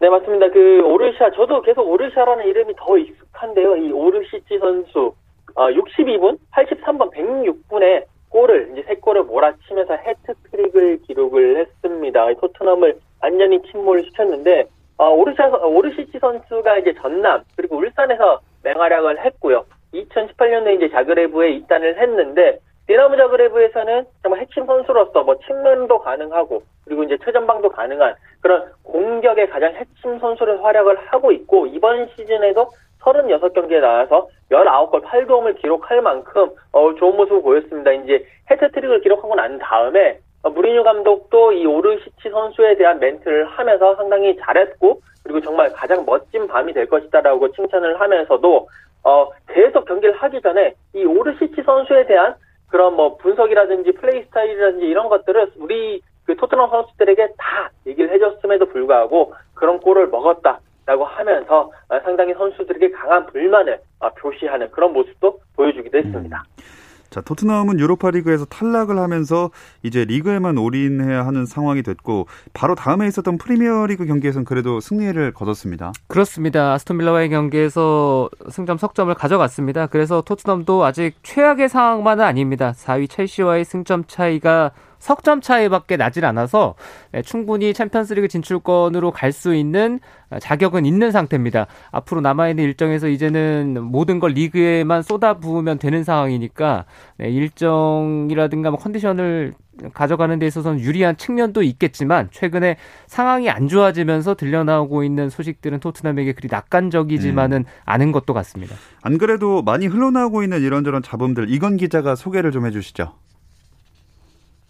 네, 0.00 0.10
맞습니다. 0.10 0.50
그 0.50 0.82
오르샤 0.82 1.30
저도 1.36 1.62
계속 1.62 1.88
오르샤라는 1.88 2.46
이름이 2.48 2.74
더 2.76 2.98
익숙한데요. 2.98 3.76
이 3.76 3.92
오르시치 3.92 4.58
선수 4.58 5.14
어, 5.54 5.68
62분, 5.68 6.36
83번, 6.50 7.12
106분에 7.14 8.06
골을 8.28 8.70
이제 8.72 8.82
세 8.88 8.96
골을 8.96 9.22
몰아치면서 9.22 9.94
해트트릭을 9.94 11.02
기록을 11.06 11.58
했습니다. 11.58 12.26
토트넘을 12.40 12.98
완전히 13.22 13.62
침몰 13.70 14.02
시켰는데 14.02 14.66
어, 14.98 15.10
오르샤 15.10 15.46
오르시치 15.46 16.18
선수가 16.18 16.78
이제 16.78 16.92
전남 17.00 17.44
그리고 17.54 17.76
울산에서 17.76 18.40
맹활약을 18.64 19.24
했고요. 19.24 19.64
2018년에 19.94 20.76
이제 20.76 20.88
자그레브에 20.90 21.50
입단을 21.52 22.00
했는데 22.00 22.58
디나무 22.86 23.16
자그레브에서는 23.16 24.04
정말 24.22 24.40
핵심 24.40 24.64
선수로서 24.66 25.24
뭐 25.24 25.36
측면도 25.40 25.98
가능하고 25.98 26.62
그리고 26.84 27.02
이제 27.02 27.16
최전방도 27.24 27.70
가능한 27.70 28.14
그런 28.40 28.64
공격의 28.84 29.48
가장 29.48 29.74
핵심 29.74 30.18
선수를 30.18 30.62
활약을 30.62 30.96
하고 31.06 31.32
있고 31.32 31.66
이번 31.66 32.08
시즌에도 32.14 32.68
36경기에 33.00 33.80
나와서 33.80 34.28
19골 34.50 35.02
8도움을 35.02 35.60
기록할 35.60 36.00
만큼 36.02 36.50
어, 36.72 36.94
좋은 36.94 37.16
모습을 37.16 37.42
보였습니다. 37.42 37.92
이제 37.92 38.24
해트트릭을 38.50 39.00
기록하고 39.00 39.34
난 39.34 39.58
다음에 39.58 40.18
어, 40.42 40.50
무리뉴 40.50 40.82
감독도 40.84 41.52
이 41.52 41.66
오르시치 41.66 42.30
선수에 42.30 42.76
대한 42.76 42.98
멘트를 43.00 43.46
하면서 43.46 43.96
상당히 43.96 44.36
잘했고 44.36 45.00
그리고 45.24 45.40
정말 45.40 45.72
가장 45.72 46.04
멋진 46.06 46.46
밤이 46.46 46.72
될 46.72 46.86
것이다라고 46.86 47.50
칭찬을 47.52 48.00
하면서도 48.00 48.68
어, 49.06 49.30
계속 49.46 49.84
경기를 49.84 50.16
하기 50.16 50.40
전에 50.42 50.74
이 50.92 51.04
오르시치 51.04 51.62
선수에 51.64 52.06
대한 52.06 52.34
그런 52.68 52.96
뭐 52.96 53.16
분석이라든지 53.18 53.92
플레이 53.92 54.24
스타일이라든지 54.24 54.84
이런 54.84 55.08
것들을 55.08 55.52
우리 55.58 56.02
그 56.24 56.34
토트넘 56.34 56.68
선수들에게 56.70 57.28
다 57.38 57.70
얘기를 57.86 58.10
해줬음에도 58.10 58.66
불구하고 58.66 59.32
그런 59.54 59.78
골을 59.78 60.08
먹었다라고 60.08 61.04
하면서 61.04 61.70
어, 61.88 62.00
상당히 62.00 62.34
선수들에게 62.34 62.90
강한 62.90 63.26
불만을 63.26 63.78
어, 64.00 64.10
표시하는 64.10 64.72
그런 64.72 64.92
모습도 64.92 65.38
보여주기도 65.54 65.98
했습니다. 65.98 66.42
음. 66.58 66.62
자, 67.10 67.20
토트넘은 67.20 67.80
유로파 67.80 68.10
리그에서 68.10 68.44
탈락을 68.44 68.98
하면서 68.98 69.50
이제 69.82 70.04
리그에만 70.04 70.58
올인해야 70.58 71.26
하는 71.26 71.46
상황이 71.46 71.82
됐고 71.82 72.26
바로 72.52 72.74
다음에 72.74 73.06
있었던 73.08 73.38
프리미어 73.38 73.86
리그 73.86 74.06
경기에서는 74.06 74.44
그래도 74.44 74.80
승리를 74.80 75.32
거뒀습니다. 75.32 75.92
그렇습니다. 76.08 76.72
아스톤 76.72 76.98
빌라와의 76.98 77.30
경기에서 77.30 78.28
승점 78.50 78.78
석점을 78.78 79.12
가져갔습니다. 79.14 79.86
그래서 79.86 80.22
토트넘도 80.22 80.84
아직 80.84 81.14
최악의 81.22 81.68
상황만은 81.68 82.24
아닙니다. 82.24 82.72
4위 82.72 83.08
첼시와의 83.08 83.64
승점 83.64 84.04
차이가 84.06 84.72
석 84.98 85.22
점 85.22 85.40
차이밖에 85.40 85.96
나질 85.96 86.24
않아서 86.24 86.74
네, 87.12 87.22
충분히 87.22 87.74
챔피언스리그 87.74 88.28
진출권으로 88.28 89.10
갈 89.10 89.32
수 89.32 89.54
있는 89.54 90.00
자격은 90.40 90.86
있는 90.86 91.10
상태입니다. 91.10 91.66
앞으로 91.90 92.20
남아있는 92.20 92.64
일정에서 92.64 93.08
이제는 93.08 93.82
모든 93.82 94.18
걸 94.18 94.32
리그에만 94.32 95.02
쏟아부으면 95.02 95.78
되는 95.78 96.04
상황이니까 96.04 96.84
네, 97.18 97.28
일정이라든가 97.28 98.70
뭐 98.70 98.78
컨디션을 98.78 99.54
가져가는 99.92 100.38
데 100.38 100.46
있어서는 100.46 100.80
유리한 100.80 101.16
측면도 101.16 101.62
있겠지만 101.62 102.28
최근에 102.30 102.76
상황이 103.06 103.50
안 103.50 103.68
좋아지면서 103.68 104.34
들려나오고 104.34 105.04
있는 105.04 105.28
소식들은 105.28 105.80
토트넘에게 105.80 106.32
그리 106.32 106.48
낙관적이지만은 106.50 107.58
음. 107.58 107.64
않은 107.84 108.12
것도 108.12 108.32
같습니다. 108.32 108.74
안 109.02 109.18
그래도 109.18 109.62
많이 109.62 109.86
흘러나오고 109.86 110.42
있는 110.42 110.62
이런저런 110.62 111.02
잡음들 111.02 111.50
이건 111.50 111.76
기자가 111.76 112.14
소개를 112.14 112.52
좀 112.52 112.64
해주시죠. 112.66 113.12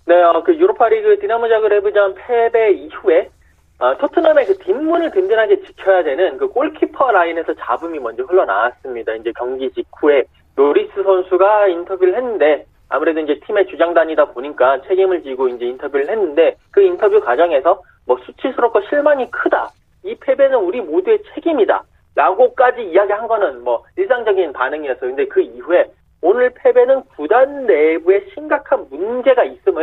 네, 0.08 0.22
어, 0.22 0.40
그 0.44 0.54
유로파리그 0.54 1.18
디나모 1.18 1.48
자그레브전 1.48 2.14
패배 2.14 2.70
이후에 2.70 3.28
어, 3.80 3.96
토트넘의 3.98 4.46
그 4.46 4.58
뒷문을 4.58 5.10
든든하게 5.10 5.62
지켜야 5.62 6.04
되는 6.04 6.38
그 6.38 6.46
골키퍼 6.46 7.10
라인에서 7.10 7.54
잡음이 7.54 7.98
먼저 7.98 8.22
흘러나왔습니다. 8.22 9.14
이제 9.14 9.32
경기 9.36 9.68
직후에 9.72 10.22
요리스 10.54 11.02
선수가 11.02 11.66
인터뷰를 11.66 12.14
했는데 12.14 12.66
아무래도 12.88 13.18
이제 13.18 13.40
팀의 13.46 13.66
주장단이다 13.66 14.26
보니까 14.26 14.80
책임을 14.82 15.24
지고 15.24 15.48
이제 15.48 15.66
인터뷰를 15.66 16.08
했는데 16.08 16.54
그 16.70 16.82
인터뷰 16.82 17.20
과정에서 17.20 17.82
뭐 18.06 18.16
수치스럽고 18.24 18.82
실망이 18.82 19.28
크다. 19.32 19.70
이 20.04 20.14
패배는 20.20 20.56
우리 20.56 20.80
모두의 20.80 21.18
책임이다. 21.34 21.82
라고까지 22.14 22.82
이야기한 22.84 23.26
거는 23.26 23.64
뭐 23.64 23.84
일상적인 23.96 24.52
반응이었어요. 24.52 25.00
근데 25.00 25.26
그 25.26 25.40
이후에 25.40 25.90
오늘 26.22 26.50
패배는 26.50 27.04
구단 27.16 27.66
내부에 27.66 28.24
심각한 28.32 28.86
문제가 28.90 29.44
문제를 29.44 29.74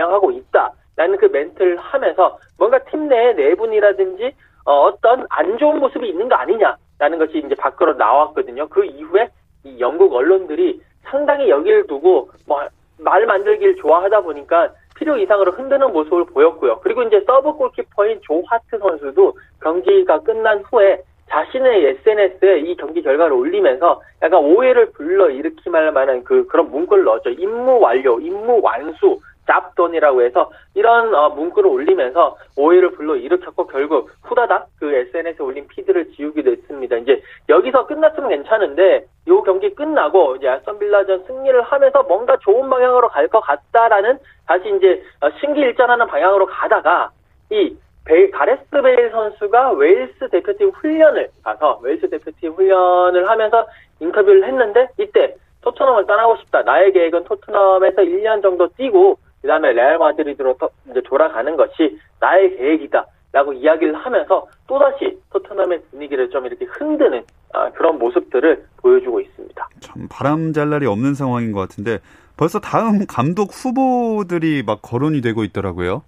반영하고 0.00 0.30
있다 0.32 0.72
라는 0.96 1.16
그 1.18 1.26
멘트를 1.26 1.76
하면서 1.76 2.38
뭔가 2.58 2.78
팀내 2.84 3.34
내분이라든지 3.34 4.34
어, 4.64 4.82
어떤 4.82 5.26
안 5.30 5.58
좋은 5.58 5.78
모습이 5.78 6.08
있는 6.08 6.28
거 6.28 6.34
아니냐 6.36 6.76
라는 6.98 7.18
것이 7.18 7.38
이제 7.38 7.54
밖으로 7.54 7.94
나왔거든요. 7.94 8.68
그 8.68 8.84
이후에 8.84 9.28
이 9.64 9.78
영국 9.78 10.12
언론들이 10.14 10.80
상당히 11.04 11.50
여기를 11.50 11.86
두고 11.86 12.30
뭐 12.46 12.68
말 13.02 13.26
만들기를 13.26 13.76
좋아하다 13.76 14.20
보니까 14.20 14.70
필요 14.96 15.16
이상으로 15.16 15.52
흔드는 15.52 15.92
모습을 15.92 16.26
보였고요. 16.26 16.80
그리고 16.80 17.02
이제 17.02 17.22
서브 17.26 17.52
골키퍼인 17.54 18.20
조 18.22 18.42
하트 18.46 18.78
선수도 18.78 19.34
경기가 19.62 20.20
끝난 20.20 20.62
후에 20.70 21.02
자신의 21.30 21.86
SNS에 21.86 22.58
이 22.60 22.76
경기 22.76 23.00
결과를 23.02 23.32
올리면서 23.32 24.02
약간 24.22 24.40
오해를 24.40 24.90
불러 24.90 25.30
일으킬 25.30 25.92
만한 25.92 26.24
그 26.24 26.46
그런 26.46 26.70
문구를 26.70 27.04
넣었죠. 27.04 27.30
임무 27.30 27.78
완료, 27.80 28.20
임무 28.20 28.60
완수, 28.62 29.18
job 29.50 29.68
done이라고 29.68 30.22
해서 30.22 30.50
이런 30.74 31.12
어, 31.14 31.30
문구를 31.30 31.68
올리면서 31.68 32.36
오해를 32.56 32.92
불러 32.92 33.16
일으켰고 33.16 33.66
결국 33.66 34.10
후다닥 34.22 34.68
그 34.78 34.92
SNS에 34.92 35.42
올린 35.42 35.66
피드를 35.66 36.12
지우기도 36.12 36.52
했습니다. 36.52 36.96
이제 36.98 37.22
여기서 37.48 37.86
끝났으면 37.86 38.30
괜찮은데 38.30 39.06
이 39.26 39.30
경기 39.44 39.74
끝나고 39.74 40.36
이제 40.36 40.48
아스턴 40.48 40.78
빌라전 40.78 41.24
승리를 41.26 41.60
하면서 41.62 42.02
뭔가 42.04 42.36
좋은 42.38 42.68
방향으로 42.70 43.08
갈 43.08 43.30
것 43.30 43.40
같다라는 43.40 44.18
다시 44.46 44.64
이제 44.76 45.02
어, 45.20 45.30
심기일전하는 45.40 46.06
방향으로 46.06 46.46
가다가 46.46 47.10
이 47.50 47.76
베일, 48.04 48.30
가레스 48.30 48.64
베일 48.82 49.10
선수가 49.10 49.72
웨일스 49.72 50.30
대표팀 50.30 50.70
훈련을 50.70 51.28
가서 51.44 51.78
웨일스 51.82 52.10
대표팀 52.10 52.52
훈련을 52.52 53.28
하면서 53.28 53.66
인터뷰를 54.00 54.44
했는데 54.44 54.88
이때 54.98 55.36
토트넘을 55.62 56.06
떠나고 56.06 56.36
싶다. 56.38 56.62
나의 56.62 56.92
계획은 56.92 57.24
토트넘에서 57.24 58.02
1년 58.02 58.42
정도 58.42 58.68
뛰고 58.76 59.18
그다음에 59.42 59.72
레알 59.72 59.98
마드리드로 59.98 60.56
이제 60.90 61.00
돌아가는 61.02 61.56
것이 61.56 61.98
나의 62.20 62.56
계획이다. 62.56 63.06
라고 63.32 63.52
이야기를 63.52 63.94
하면서 63.94 64.48
또다시 64.66 65.16
토트넘의 65.32 65.82
분위기를 65.90 66.30
좀 66.30 66.46
이렇게 66.46 66.64
흔드는 66.64 67.22
아, 67.52 67.70
그런 67.70 67.98
모습들을 67.98 68.64
보여주고 68.78 69.20
있습니다. 69.20 69.68
참 69.78 70.08
바람 70.10 70.52
잘 70.52 70.68
날이 70.68 70.86
없는 70.86 71.14
상황인 71.14 71.52
것 71.52 71.60
같은데 71.60 71.98
벌써 72.36 72.58
다음 72.58 73.06
감독 73.06 73.50
후보들이 73.52 74.64
막 74.66 74.80
거론이 74.82 75.20
되고 75.20 75.44
있더라고요. 75.44 76.02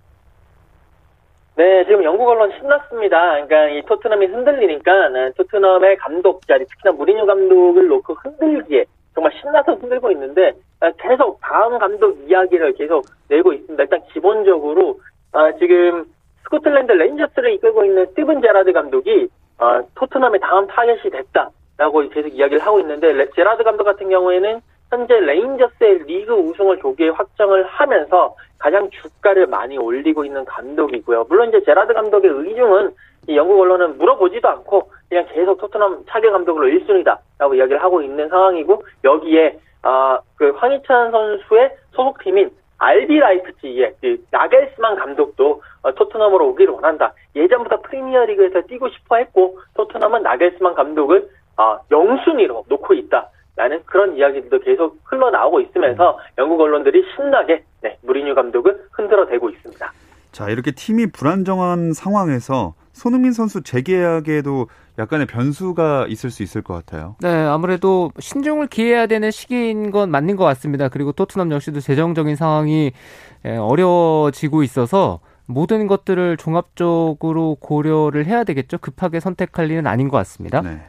네, 1.54 1.84
지금 1.84 2.02
영국 2.02 2.26
언론 2.26 2.50
신났습니다. 2.58 3.44
그러니까 3.44 3.68
이 3.68 3.82
토트넘이 3.82 4.26
흔들리니까 4.26 5.08
네, 5.10 5.30
토트넘의 5.36 5.98
감독 5.98 6.44
자리, 6.48 6.64
특히나 6.66 6.92
무리뉴 6.92 7.26
감독을 7.26 7.86
놓고 7.86 8.14
흔들기에 8.14 8.84
정말 9.14 9.32
신나서 9.40 9.74
흔들고 9.74 10.10
있는데 10.12 10.48
아, 10.48 10.52
계속 10.98 11.38
다음 11.40 11.78
감독 11.78 12.18
이야기를 12.28 12.72
계속 12.74 13.04
내고 13.28 13.52
있습니다. 13.52 13.82
일단 13.82 14.00
기본적으로 14.12 14.98
아, 15.32 15.52
지금 15.52 16.04
스코틀랜드 16.44 16.92
레인저스를 16.92 17.52
이끌고 17.54 17.84
있는 17.84 18.06
스티븐 18.06 18.42
제라드 18.42 18.72
감독이 18.72 19.28
아, 19.58 19.82
토트넘의 19.94 20.40
다음 20.40 20.66
타겟이 20.66 21.10
됐다라고 21.10 22.08
계속 22.10 22.28
이야기를 22.28 22.58
하고 22.60 22.80
있는데 22.80 23.30
제라드 23.34 23.62
감독 23.62 23.84
같은 23.84 24.08
경우에는 24.08 24.60
현재 24.90 25.18
레인저스의 25.20 26.04
리그 26.06 26.34
우승을 26.34 26.78
조기에 26.80 27.10
확정을 27.10 27.64
하면서 27.64 28.34
가장 28.58 28.90
주가를 28.90 29.46
많이 29.46 29.78
올리고 29.78 30.24
있는 30.24 30.44
감독이고요. 30.44 31.24
물론 31.28 31.48
이제 31.48 31.62
제라드 31.64 31.94
감독의 31.94 32.30
의중은 32.30 32.92
영국 33.28 33.60
언론은 33.60 33.98
물어보지도 33.98 34.48
않고 34.48 34.90
그냥 35.08 35.26
계속 35.32 35.58
토트넘 35.58 36.04
차기 36.08 36.28
감독으로 36.28 36.66
1순위다라고 36.66 37.56
이야기를 37.56 37.82
하고 37.82 38.02
있는 38.02 38.28
상황이고 38.28 38.82
여기에 39.04 39.58
아, 39.82 40.20
그 40.36 40.50
황희찬 40.50 41.10
선수의 41.10 41.76
소속팀인 41.92 42.50
RB 42.78 43.18
라이프치히의 43.18 43.94
그 44.00 44.24
나겔스만 44.30 44.96
감독도 44.96 45.62
어, 45.82 45.92
토트넘으로 45.92 46.48
오기를 46.48 46.74
원한다. 46.74 47.12
예전부터 47.36 47.80
프리미어리그에서 47.82 48.62
뛰고 48.62 48.88
싶어 48.90 49.16
했고 49.16 49.58
토트넘은 49.74 50.22
나겔스만 50.22 50.74
감독을 50.74 51.28
어, 51.56 51.78
영순위로 51.90 52.64
놓고 52.68 52.94
있다. 52.94 53.28
라는 53.54 53.82
그런 53.84 54.16
이야기들도 54.16 54.60
계속 54.60 54.98
흘러나오고 55.04 55.60
있으면서 55.60 56.18
영국 56.38 56.58
언론들이 56.60 57.04
신나게 57.14 57.62
네, 57.82 57.98
무리뉴 58.00 58.34
감독을 58.34 58.86
흔들어대고 58.92 59.50
있습니다. 59.50 59.92
자, 60.32 60.48
이렇게 60.48 60.70
팀이 60.72 61.08
불안정한 61.08 61.92
상황에서 61.92 62.74
손흥민 62.92 63.32
선수 63.32 63.62
재계약에도 63.62 64.66
약간의 64.98 65.26
변수가 65.26 66.06
있을 66.08 66.30
수 66.30 66.42
있을 66.42 66.62
것 66.62 66.74
같아요. 66.74 67.16
네, 67.20 67.28
아무래도 67.28 68.10
신중을 68.18 68.66
기해야 68.66 69.06
되는 69.06 69.30
시기인 69.30 69.90
건 69.90 70.10
맞는 70.10 70.36
것 70.36 70.44
같습니다. 70.44 70.88
그리고 70.88 71.12
토트넘 71.12 71.50
역시도 71.52 71.80
재정적인 71.80 72.36
상황이 72.36 72.92
어려워지고 73.44 74.62
있어서 74.62 75.20
모든 75.46 75.86
것들을 75.86 76.36
종합적으로 76.36 77.56
고려를 77.60 78.26
해야 78.26 78.44
되겠죠. 78.44 78.78
급하게 78.78 79.20
선택할 79.20 79.70
일은 79.70 79.86
아닌 79.86 80.08
것 80.08 80.16
같습니다. 80.18 80.60
네. 80.60 80.80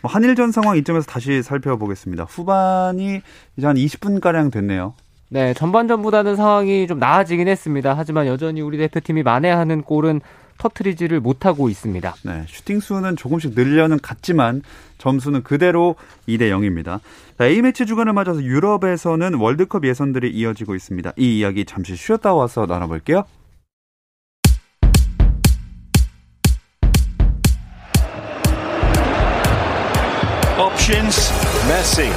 뭐 0.00 0.10
한일전 0.10 0.50
상황 0.50 0.76
이점에서 0.76 1.06
다시 1.06 1.42
살펴보겠습니다. 1.42 2.24
후반이 2.24 3.20
이제 3.56 3.66
한 3.66 3.76
20분가량 3.76 4.52
됐네요. 4.52 4.94
네, 5.32 5.54
전반전보다는 5.54 6.36
상황이 6.36 6.86
좀 6.86 6.98
나아지긴 6.98 7.48
했습니다. 7.48 7.94
하지만 7.96 8.26
여전히 8.26 8.60
우리 8.60 8.76
대표팀이 8.76 9.22
만회하는 9.22 9.80
골은 9.80 10.20
터트리지를 10.58 11.20
못하고 11.20 11.70
있습니다. 11.70 12.14
네, 12.24 12.44
슈팅 12.46 12.80
수는 12.80 13.16
조금씩 13.16 13.54
늘려는 13.54 13.98
갔지만 14.02 14.60
점수는 14.98 15.42
그대로 15.42 15.96
2대 16.28 16.50
0입니다. 16.50 17.00
자, 17.38 17.46
A매치 17.46 17.86
주간을 17.86 18.12
맞아서 18.12 18.42
유럽에서는 18.42 19.32
월드컵 19.36 19.86
예선들이 19.86 20.30
이어지고 20.32 20.74
있습니다. 20.74 21.14
이 21.16 21.38
이야기 21.38 21.64
잠시 21.64 21.96
쉬었다 21.96 22.34
와서 22.34 22.66
나눠볼게요. 22.66 23.24
options. 30.58 31.32
Messi 31.68 32.10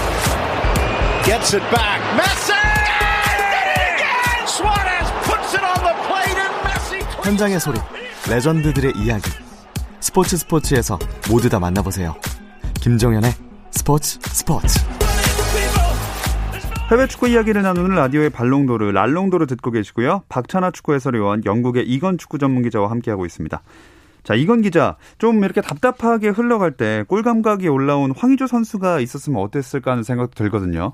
gets 1.24 1.54
it 1.56 1.64
back. 1.72 2.02
Messi! 2.18 2.55
현장의 7.26 7.60
소리, 7.60 7.80
레전드들의 8.30 8.94
이야기. 8.98 9.24
스포츠 10.00 10.38
스포츠에서 10.38 11.00
모두 11.32 11.50
다 11.50 11.60
만나보세요. 11.60 12.14
김정현의 12.84 13.32
스포츠 13.72 14.20
스포츠. 14.22 14.80
해외 16.92 17.08
축구 17.08 17.28
이야기를 17.28 17.64
나누는 17.64 17.96
라디오의 17.96 18.30
발롱도르, 18.30 18.92
랄롱도르 18.92 19.48
듣고 19.48 19.72
계시고요. 19.72 20.22
박찬아 20.30 20.70
축구 20.70 20.94
해설위원, 20.94 21.44
영국의 21.46 21.88
이건 21.88 22.20
축구 22.20 22.38
전문 22.38 22.62
기자와 22.62 22.92
함께하고 22.92 23.26
있습니다. 23.26 23.60
자, 24.22 24.34
이건 24.36 24.62
기자, 24.62 24.96
좀 25.18 25.44
이렇게 25.44 25.62
답답하게 25.62 26.30
흘러갈 26.30 26.74
때 26.74 27.04
골 27.08 27.24
감각이 27.24 27.68
올라온 27.68 28.14
황의조 28.16 28.46
선수가 28.46 29.00
있었으면 29.00 29.42
어땠을까 29.42 29.90
하는 29.90 30.04
생각도 30.04 30.36
들거든요. 30.36 30.94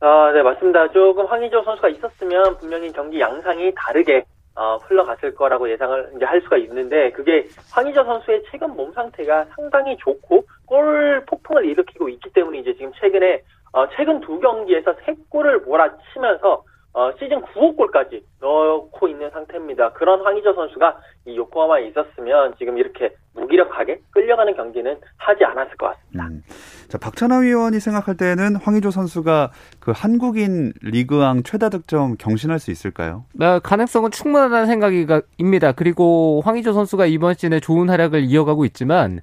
아, 0.00 0.32
네, 0.32 0.42
맞습니다. 0.42 0.90
조금 0.92 1.26
황의조 1.26 1.62
선수가 1.64 1.88
있었으면 1.90 2.56
분명히 2.56 2.90
경기 2.92 3.20
양상이 3.20 3.70
다르게 3.76 4.24
어, 4.56 4.76
흘러갔을 4.76 5.34
거라고 5.34 5.68
예상을 5.68 6.12
이제 6.16 6.24
할 6.24 6.40
수가 6.42 6.56
있는데 6.58 7.10
그게 7.10 7.48
황의조 7.72 8.04
선수의 8.04 8.44
최근 8.50 8.70
몸 8.76 8.92
상태가 8.92 9.46
상당히 9.56 9.96
좋고 9.96 10.44
골 10.66 11.24
폭풍을 11.26 11.64
일으키고 11.64 12.08
있기 12.08 12.30
때문에 12.32 12.58
이제 12.58 12.72
지금 12.74 12.92
최근에 13.00 13.42
어, 13.72 13.88
최근 13.96 14.20
두 14.20 14.38
경기에서 14.38 14.94
세 15.04 15.14
골을 15.28 15.60
몰아치면서 15.60 16.62
어, 16.96 17.10
시즌 17.18 17.42
9호 17.42 17.76
골까지 17.76 18.24
넣고 18.40 19.08
있는 19.08 19.28
상태입니다. 19.30 19.92
그런 19.94 20.20
황희조 20.20 20.54
선수가 20.54 20.96
이 21.26 21.36
요코하마에 21.36 21.88
있었으면 21.88 22.54
지금 22.56 22.78
이렇게 22.78 23.12
무기력하게 23.34 24.00
끌려가는 24.12 24.54
경기는 24.54 24.96
하지 25.16 25.44
않았을 25.44 25.76
것 25.76 25.86
같습니다. 25.88 26.26
음. 26.28 26.42
자, 26.88 26.98
박찬하 26.98 27.38
위원이 27.38 27.80
생각할 27.80 28.16
때는 28.16 28.54
황희조 28.56 28.92
선수가 28.92 29.50
그 29.80 29.92
한국인 29.92 30.72
리그왕 30.82 31.42
최다 31.42 31.70
득점 31.70 32.16
경신할 32.16 32.60
수 32.60 32.70
있을까요? 32.70 33.24
네, 33.32 33.58
가능성은 33.60 34.12
충분하다는 34.12 34.66
생각입니다. 34.66 35.72
그리고 35.72 36.42
황희조 36.44 36.72
선수가 36.72 37.06
이번 37.06 37.34
시즌에 37.34 37.58
좋은 37.58 37.90
활약을 37.90 38.22
이어가고 38.22 38.64
있지만 38.66 39.20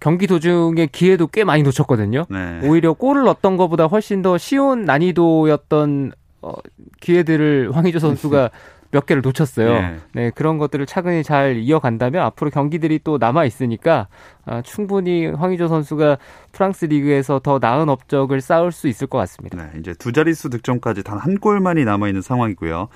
경기 0.00 0.28
도중에 0.28 0.86
기회도 0.92 1.26
꽤 1.26 1.42
많이 1.42 1.64
놓쳤거든요. 1.64 2.26
네. 2.30 2.60
오히려 2.62 2.92
골을 2.92 3.24
넣었던 3.24 3.56
것보다 3.56 3.86
훨씬 3.86 4.22
더 4.22 4.38
쉬운 4.38 4.84
난이도였던 4.84 6.12
어, 6.42 6.52
기회들을 7.00 7.70
황희조 7.74 7.98
선수가 7.98 8.50
몇 8.90 9.04
개를 9.04 9.20
놓쳤어요. 9.20 9.68
네. 9.74 9.96
네. 10.14 10.30
그런 10.34 10.56
것들을 10.56 10.86
차근히 10.86 11.22
잘 11.22 11.56
이어간다면 11.56 12.22
앞으로 12.22 12.50
경기들이 12.50 13.00
또 13.04 13.18
남아 13.18 13.44
있으니까 13.44 14.08
아, 14.46 14.62
충분히 14.62 15.26
황희조 15.26 15.68
선수가 15.68 16.16
프랑스 16.52 16.86
리그에서 16.86 17.38
더 17.40 17.58
나은 17.60 17.90
업적을 17.90 18.40
쌓을 18.40 18.72
수 18.72 18.88
있을 18.88 19.06
것 19.06 19.18
같습니다. 19.18 19.58
네, 19.62 19.78
이제 19.78 19.92
두 19.92 20.12
자릿수 20.12 20.48
득점까지 20.48 21.02
단 21.04 21.18
한 21.18 21.36
골만이 21.38 21.84
남아 21.84 22.08
있는 22.08 22.22
상황이고요. 22.22 22.88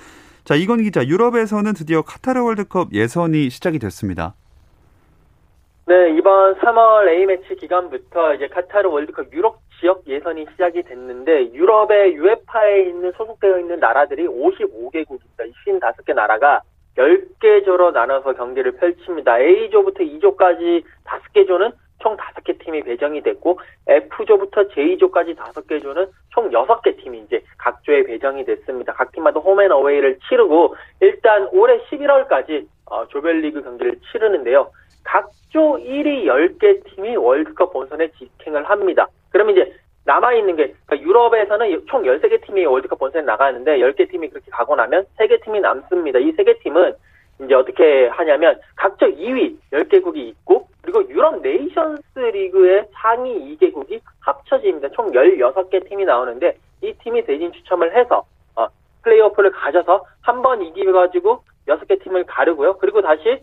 자, 0.45 0.55
이건 0.55 0.81
기자, 0.81 1.05
유럽에서는 1.05 1.73
드디어 1.73 2.01
카타르 2.01 2.41
월드컵 2.43 2.91
예선이 2.91 3.49
시작이 3.51 3.77
됐습니다. 3.77 4.33
네, 5.85 6.15
이번 6.17 6.55
3월 6.59 7.07
A매치 7.09 7.55
기간부터 7.59 8.33
이제 8.35 8.47
카타르 8.47 8.89
월드컵 8.89 9.31
유럽 9.33 9.61
지역 9.79 10.07
예선이 10.07 10.45
시작이 10.51 10.83
됐는데 10.83 11.53
유럽의 11.53 12.13
유에파에 12.15 12.83
있는 12.83 13.11
소속되어 13.13 13.59
있는 13.59 13.79
나라들이 13.79 14.27
55개국입니다. 14.27 15.51
55개 15.65 16.13
나라가 16.13 16.61
10개 16.97 17.65
조로 17.65 17.91
나눠서 17.91 18.33
경기를 18.33 18.73
펼칩니다. 18.73 19.39
A조부터 19.39 20.03
2조까지 20.03 20.83
5개 21.05 21.47
조는 21.47 21.71
총 21.99 22.17
5개 22.17 22.59
팀이 22.59 22.83
배정이 22.83 23.21
됐고 23.21 23.59
F조부터 23.87 24.67
J조까지 24.67 25.35
5개 25.35 25.81
조는 25.81 26.07
총 26.29 26.51
6개 26.51 27.01
팀이 27.01 27.19
이제 27.19 27.41
각 27.57 27.81
조에 27.83 28.03
배정이 28.03 28.43
됐습니다. 28.45 28.93
각 28.93 29.11
팀마다 29.13 29.39
홈앤 29.39 29.71
어웨이를 29.71 30.19
치르고 30.27 30.75
일단 30.99 31.47
올해 31.53 31.79
11월까지 31.85 32.67
어, 32.85 33.07
조별리그 33.07 33.63
경기를 33.63 33.97
치르는데요. 34.11 34.69
각조 35.03 35.77
1위 35.77 36.25
10개 36.25 36.83
팀이 36.85 37.15
월드컵 37.15 37.71
본선에 37.73 38.09
직행을 38.11 38.69
합니다. 38.69 39.07
그러면 39.33 39.55
이제 39.55 39.73
남아있는 40.05 40.55
게, 40.55 40.73
그러니까 40.85 41.07
유럽에서는 41.07 41.85
총 41.87 42.03
13개 42.03 42.45
팀이 42.45 42.65
월드컵 42.65 42.99
본선에 42.99 43.25
나가는데 43.25 43.79
10개 43.79 44.09
팀이 44.09 44.29
그렇게 44.29 44.49
가고 44.51 44.75
나면 44.75 45.05
3개 45.17 45.43
팀이 45.43 45.59
남습니다. 45.59 46.19
이 46.19 46.31
3개 46.33 46.59
팀은 46.61 46.93
이제 47.43 47.53
어떻게 47.55 48.07
하냐면 48.07 48.59
각자 48.75 49.07
2위 49.07 49.57
10개국이 49.71 50.17
있고 50.17 50.67
그리고 50.81 51.09
유럽 51.09 51.41
네이션스 51.41 52.19
리그의 52.19 52.85
상위 52.93 53.57
2개국이 53.57 53.99
합쳐집니다. 54.19 54.89
총 54.89 55.11
16개 55.11 55.89
팀이 55.89 56.05
나오는데 56.05 56.57
이 56.81 56.93
팀이 57.03 57.25
대진 57.25 57.51
추첨을 57.51 57.95
해서 57.95 58.25
어, 58.55 58.67
플레이오프를 59.03 59.51
가져서 59.51 60.05
한 60.21 60.41
번 60.43 60.61
이기가지고 60.61 61.43
6개 61.67 62.03
팀을 62.03 62.25
가르고요. 62.25 62.77
그리고 62.77 63.01
다시 63.01 63.41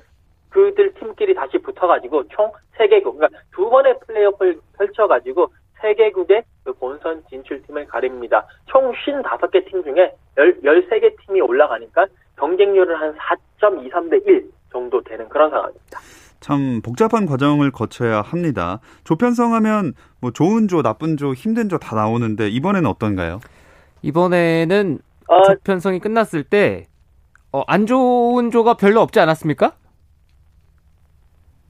그들 0.50 0.94
팀끼리 0.94 1.35
다시 1.35 1.59
붙어가지고 1.59 2.29
총 2.29 2.53
3개국, 2.76 3.16
그러니까 3.16 3.29
두 3.55 3.68
번의 3.70 3.94
플레이오프를 4.07 4.59
펼쳐가지고 4.79 5.48
3개국의 5.82 6.44
그 6.64 6.72
본선 6.74 7.22
진출팀을 7.28 7.86
가립니다. 7.86 8.46
총 8.66 8.92
55개 8.92 9.68
팀 9.70 9.82
중에 9.82 10.14
13개 10.36 11.14
팀이 11.26 11.40
올라가니까 11.40 12.06
경쟁률은 12.36 12.94
한 12.96 13.14
4.23대 13.14 14.26
1 14.26 14.50
정도 14.72 15.02
되는 15.02 15.28
그런 15.28 15.50
상황입니다. 15.50 16.00
참 16.40 16.80
복잡한 16.82 17.26
과정을 17.26 17.70
거쳐야 17.70 18.22
합니다. 18.22 18.80
조편성 19.04 19.52
하면 19.54 19.92
뭐 20.20 20.30
좋은 20.30 20.68
조, 20.68 20.82
나쁜 20.82 21.16
조, 21.16 21.34
힘든 21.34 21.68
조 21.68 21.78
다 21.78 21.96
나오는데 21.96 22.48
이번에는 22.48 22.88
어떤가요? 22.88 23.40
이번에는 24.02 24.98
어... 25.28 25.42
조편성이 25.44 25.98
끝났을 26.00 26.42
때 26.44 26.86
어, 27.52 27.62
안 27.66 27.86
좋은 27.86 28.50
조가 28.50 28.74
별로 28.74 29.00
없지 29.00 29.20
않았습니까? 29.20 29.72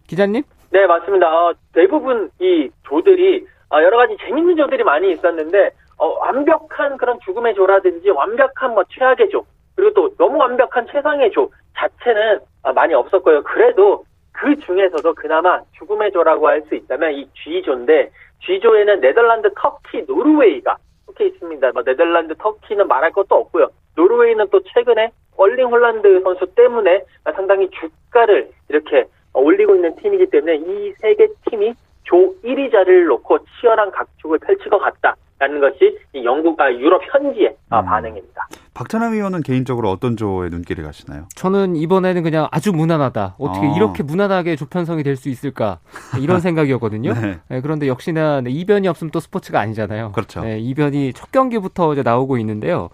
기자님? 0.07 0.43
네, 0.71 0.87
맞습니다. 0.87 1.27
어, 1.27 1.53
대부분 1.73 2.31
이 2.41 2.69
조들이 2.89 3.45
어, 3.45 3.47
여러 3.73 3.97
가지 3.97 4.17
재밌는 4.19 4.57
조들이 4.57 4.83
많이 4.85 5.13
있었는데 5.13 5.71
어, 5.99 6.07
완벽한 6.19 6.97
그런 6.97 7.19
죽음의 7.21 7.55
조라든지 7.55 8.11
완벽한 8.11 8.75
뭐 8.75 8.83
최악의 8.89 9.31
조 9.31 9.45
그리고 9.77 9.93
또 9.95 10.17
너무 10.17 10.39
완벽한 10.39 10.87
최상의 10.91 11.31
조 11.31 11.51
자체는 11.77 12.41
어, 12.63 12.73
많이 12.73 12.95
없었고요. 12.95 13.43
그래도 13.45 14.05
그 14.33 14.57
중에서도 14.61 15.15
그나마 15.15 15.61
죽음의 15.79 16.13
조라고 16.13 16.49
할 16.49 16.63
수 16.63 16.75
있다면 16.75 17.13
이 17.13 17.29
G조인데 17.35 18.11
G조에는 18.47 19.01
네덜란드, 19.01 19.51
터키, 19.55 20.03
노르웨이가 20.07 20.77
속해 21.07 21.27
있습니다. 21.27 21.73
뭐 21.73 21.83
네덜란드, 21.83 22.35
터키는 22.37 22.89
말할 22.89 23.13
것도 23.13 23.35
없고요. 23.35 23.69
노르웨이는 23.97 24.49
또 24.51 24.61
최근에 24.63 25.11
얼링 25.37 25.67
홀란드 25.69 26.21
선수 26.23 26.47
때문에 26.55 27.05
상당히 27.35 27.69
주가를 27.71 28.51
이렇게 28.69 29.05
올리고 29.35 29.75
있는 29.77 29.95
팀이기 29.97 30.27
때문에 30.31 30.57
이 30.57 30.93
세 31.01 31.15
개 31.15 31.29
팀이 31.51 31.75
조 32.11 32.35
1위 32.45 32.73
자리를 32.73 33.07
놓고 33.07 33.39
치열한 33.61 33.93
각축을 33.93 34.41
펼칠 34.41 34.69
것 34.69 34.79
같다라는 34.81 35.61
것이 35.61 35.97
영국, 36.25 36.61
아, 36.61 36.71
유럽 36.73 37.01
현지의 37.13 37.57
음. 37.73 37.85
반응입니다. 37.85 38.49
박찬하 38.75 39.09
위원은 39.11 39.43
개인적으로 39.43 39.91
어떤 39.91 40.17
조에 40.17 40.49
눈길을 40.49 40.83
가시나요? 40.83 41.27
저는 41.37 41.77
이번에는 41.77 42.23
그냥 42.25 42.49
아주 42.51 42.73
무난하다. 42.73 43.37
어떻게 43.39 43.67
어. 43.67 43.75
이렇게 43.77 44.03
무난하게 44.03 44.57
조편성이 44.57 45.03
될 45.05 45.17
수 45.17 45.29
있을까 45.29 45.79
이런 46.21 46.41
생각이었거든요. 46.41 47.13
네. 47.13 47.39
네, 47.49 47.61
그런데 47.61 47.87
역시나 47.87 48.43
이변이 48.47 48.89
없으면 48.89 49.11
또 49.13 49.21
스포츠가 49.21 49.61
아니잖아요. 49.61 50.13
그렇죠. 50.13 50.41
네, 50.43 50.59
이변이 50.59 51.13
첫 51.13 51.31
경기부터 51.31 51.93
이제 51.93 52.03
나오고 52.03 52.39
있는데요. 52.39 52.89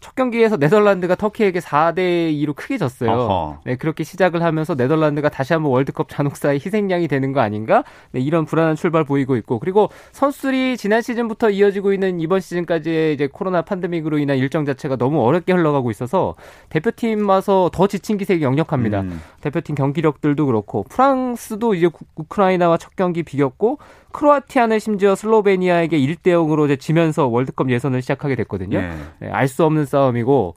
첫 0.00 0.14
경기에서 0.14 0.56
네덜란드가 0.56 1.14
터키에게 1.14 1.60
4대 1.60 2.32
2로 2.32 2.56
크게 2.56 2.78
졌어요. 2.78 3.10
어허. 3.10 3.58
네, 3.64 3.76
그렇게 3.76 4.02
시작을 4.02 4.42
하면서 4.42 4.74
네덜란드가 4.74 5.28
다시 5.28 5.52
한번 5.52 5.72
월드컵 5.72 6.08
잔혹사의 6.08 6.60
희생양이 6.64 7.06
되는 7.06 7.32
거 7.32 7.40
아닌가? 7.40 7.84
네, 8.12 8.20
이런 8.20 8.46
불안한 8.46 8.76
출발 8.76 9.04
보이고 9.04 9.36
있고 9.36 9.58
그리고 9.58 9.90
선수들이 10.12 10.78
지난 10.78 11.02
시즌부터 11.02 11.50
이어지고 11.50 11.92
있는 11.92 12.18
이번 12.20 12.40
시즌까지의 12.40 13.14
이제 13.14 13.28
코로나 13.30 13.62
팬데믹으로 13.62 14.18
인한 14.18 14.38
일정 14.38 14.64
자체가 14.64 14.96
너무 14.96 15.22
어렵게 15.22 15.52
흘러가고 15.52 15.90
있어서 15.90 16.34
대표팀 16.70 17.28
와서 17.28 17.70
더 17.72 17.86
지친 17.86 18.16
기색이 18.16 18.42
역력합니다. 18.42 19.02
음. 19.02 19.20
대표팀 19.42 19.74
경기력들도 19.74 20.46
그렇고 20.46 20.84
프랑스도 20.84 21.74
이제 21.74 21.90
우크라이나와 22.14 22.78
첫 22.78 22.96
경기 22.96 23.22
비겼고 23.22 23.78
크로아티아는 24.12 24.78
심지어 24.78 25.14
슬로베니아에게 25.14 25.98
1대 25.98 26.28
0으로 26.28 26.64
이제 26.66 26.76
지면서 26.76 27.26
월드컵 27.26 27.70
예선을 27.70 28.02
시작하게 28.02 28.34
됐거든요. 28.36 28.80
네. 28.80 28.90
네, 29.20 29.30
알수 29.30 29.64
없는 29.64 29.84
싸움이고 29.86 30.54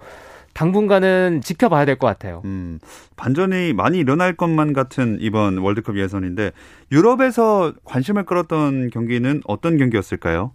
당분간은 0.53 1.41
지켜봐야 1.41 1.85
될 1.85 1.97
것 1.97 2.07
같아요. 2.07 2.41
음, 2.45 2.79
반전이 3.15 3.73
많이 3.73 3.97
일어날 3.99 4.35
것만 4.35 4.73
같은 4.73 5.17
이번 5.19 5.57
월드컵 5.57 5.97
예선인데 5.97 6.51
유럽에서 6.91 7.73
관심을 7.85 8.25
끌었던 8.25 8.89
경기는 8.91 9.41
어떤 9.47 9.77
경기였을까요? 9.77 10.51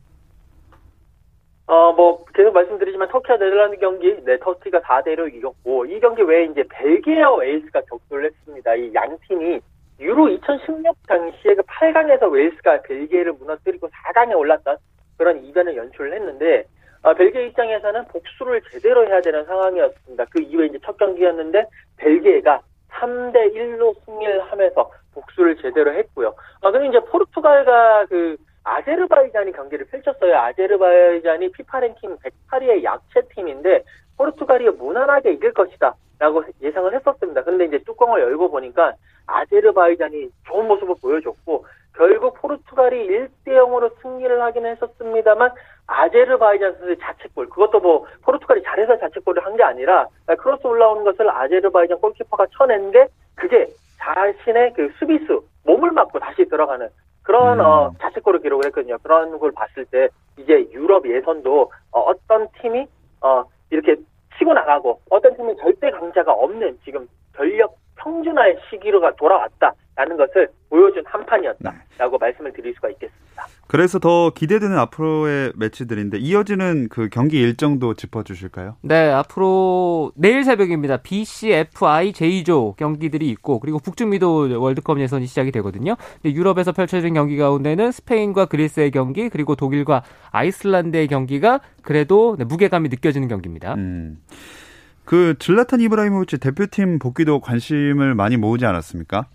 어, 1.70 1.92
뭐, 1.92 2.24
계속 2.34 2.54
말씀드리지만, 2.54 3.08
터키와 3.10 3.36
네덜란드 3.36 3.76
경기, 3.76 4.14
네, 4.24 4.38
터키가 4.38 4.80
4대1로 4.80 5.30
이겼고, 5.34 5.84
이 5.84 6.00
경기 6.00 6.22
외에 6.22 6.46
이제 6.46 6.64
벨기에와 6.70 7.36
웨일스가 7.36 7.82
격돌을 7.90 8.24
했습니다. 8.30 8.74
이 8.74 8.90
양 8.94 9.18
팀이 9.28 9.60
유로 10.00 10.28
2016 10.28 10.96
당시에 11.06 11.54
그 11.54 11.62
8강에서 11.62 12.30
웨일스가 12.30 12.82
벨기에를 12.82 13.32
무너뜨리고 13.32 13.88
4강에 13.88 14.36
올랐던 14.36 14.76
그런 15.16 15.44
이변을 15.44 15.76
연출을 15.76 16.14
했는데 16.14 16.64
어, 17.02 17.14
벨기에 17.14 17.46
입장에서는 17.46 18.06
복수를 18.06 18.62
제대로 18.70 19.06
해야 19.06 19.20
되는 19.20 19.44
상황이었습니다. 19.44 20.24
그 20.30 20.40
이후에 20.40 20.66
이제 20.66 20.78
첫 20.84 20.96
경기였는데 20.96 21.66
벨기에가 21.96 22.60
3대 22.90 23.54
1로 23.54 23.94
승리를 24.04 24.40
하면서 24.50 24.90
복수를 25.14 25.56
제대로 25.56 25.92
했고요. 25.92 26.34
아, 26.62 26.70
그리고 26.70 26.86
이제 26.86 27.00
포르투갈과 27.06 28.06
그 28.06 28.36
아제르바이잔이 28.64 29.52
경기를 29.52 29.86
펼쳤어요. 29.86 30.36
아제르바이잔이 30.36 31.52
피파 31.52 31.80
랭킹 31.80 32.18
108위의 32.18 32.84
약체 32.84 33.22
팀인데 33.34 33.84
포르투갈이 34.18 34.68
무난하게 34.70 35.32
이길 35.32 35.52
것이다. 35.52 35.94
라고 36.18 36.42
예상을 36.60 36.92
했었습니다. 36.92 37.44
그런데 37.44 37.66
이제 37.66 37.78
뚜껑을 37.86 38.20
열고 38.20 38.50
보니까 38.50 38.92
아제르바이잔이 39.26 40.28
좋은 40.48 40.66
모습을 40.66 40.96
보여줬고 41.00 41.64
결국 41.96 42.34
포르투갈이 42.40 43.06
1대 43.06 43.48
0으로 43.48 43.90
승리를 44.02 44.42
하긴 44.42 44.66
했었습니다만 44.66 45.50
아제르바이잔 45.86 46.72
선수의 46.74 46.96
자책골 46.98 47.48
그것도 47.50 47.80
뭐 47.80 48.06
포르투갈이 48.22 48.62
잘해서 48.64 48.98
자책골을 48.98 49.44
한 49.44 49.56
게 49.56 49.62
아니라 49.62 50.06
크로스 50.38 50.66
올라오는 50.66 51.04
것을 51.04 51.30
아제르바이잔 51.30 51.98
골키퍼가 52.00 52.46
쳐낸데 52.56 53.06
그게 53.36 53.66
자신의 53.98 54.72
그 54.74 54.90
수비수 54.98 55.44
몸을 55.64 55.92
맞고 55.92 56.18
다시 56.18 56.44
들어가는 56.46 56.88
그런 57.22 57.60
음. 57.60 57.64
어, 57.64 57.92
자책골을 58.00 58.40
기록을 58.40 58.66
했거든요. 58.66 58.96
그런 59.02 59.38
걸 59.38 59.52
봤을 59.52 59.84
때 59.86 60.08
이제 60.36 60.66
유럽 60.72 61.08
예선도 61.08 61.70
어, 61.92 62.00
어떤 62.00 62.48
팀이 62.60 62.86
어, 63.20 63.44
이렇게 63.70 63.96
치고 64.38 64.54
나가고 64.54 65.00
어떤 65.10 65.36
팀은 65.36 65.56
절대 65.58 65.90
강자가 65.90 66.32
없는 66.32 66.78
지금 66.84 67.06
전력 67.36 67.76
평준화의 67.96 68.58
시기로가 68.70 69.14
돌아왔다 69.16 69.72
라는 69.98 70.16
것을 70.16 70.48
보여준 70.70 71.02
한 71.06 71.26
판이었다라고 71.26 72.18
네. 72.18 72.18
말씀을 72.20 72.52
드릴 72.52 72.72
수가 72.74 72.88
있겠습니다. 72.90 73.46
그래서 73.66 73.98
더 73.98 74.30
기대되는 74.30 74.78
앞으로의 74.78 75.54
매치들인데 75.56 76.18
이어지는 76.18 76.88
그 76.88 77.08
경기 77.08 77.40
일정도 77.40 77.94
짚어주실까요? 77.94 78.76
네, 78.82 79.10
앞으로 79.10 80.12
내일 80.14 80.44
새벽입니다. 80.44 80.98
BCFI 80.98 82.12
J조 82.12 82.76
경기들이 82.78 83.28
있고 83.30 83.58
그리고 83.58 83.80
북중미도 83.80 84.62
월드컵 84.62 85.00
예선이 85.00 85.26
시작이 85.26 85.50
되거든요. 85.50 85.96
유럽에서 86.24 86.70
펼쳐진 86.70 87.14
경기 87.14 87.36
가운데는 87.36 87.90
스페인과 87.90 88.46
그리스의 88.46 88.92
경기 88.92 89.28
그리고 89.28 89.56
독일과 89.56 90.04
아이슬란드의 90.30 91.08
경기가 91.08 91.58
그래도 91.82 92.36
무게감이 92.36 92.88
느껴지는 92.88 93.26
경기입니다. 93.26 93.74
음. 93.74 94.18
그 95.04 95.34
질라탄 95.40 95.80
이브라이모비치 95.80 96.38
대표팀 96.38 97.00
복귀도 97.00 97.40
관심을 97.40 98.14
많이 98.14 98.36
모으지 98.36 98.64
않았습니까? 98.64 99.26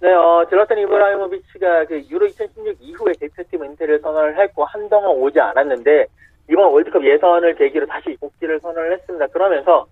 네, 0.00 0.12
어, 0.12 0.46
질라탄 0.48 0.78
이브라이모비치가 0.78 1.86
그 1.86 2.02
유로 2.08 2.26
2016 2.26 2.76
이후에 2.80 3.12
대표팀 3.18 3.62
은퇴를 3.62 3.98
선언을 4.00 4.38
했고 4.38 4.64
한동안 4.64 5.10
오지 5.10 5.40
않았는데 5.40 6.06
이번 6.50 6.72
월드컵 6.72 7.04
예선을 7.04 7.56
계기로 7.56 7.86
다시 7.86 8.16
복귀를 8.20 8.60
선언을 8.60 8.92
했습니다. 8.92 9.26
그러면서 9.26 9.86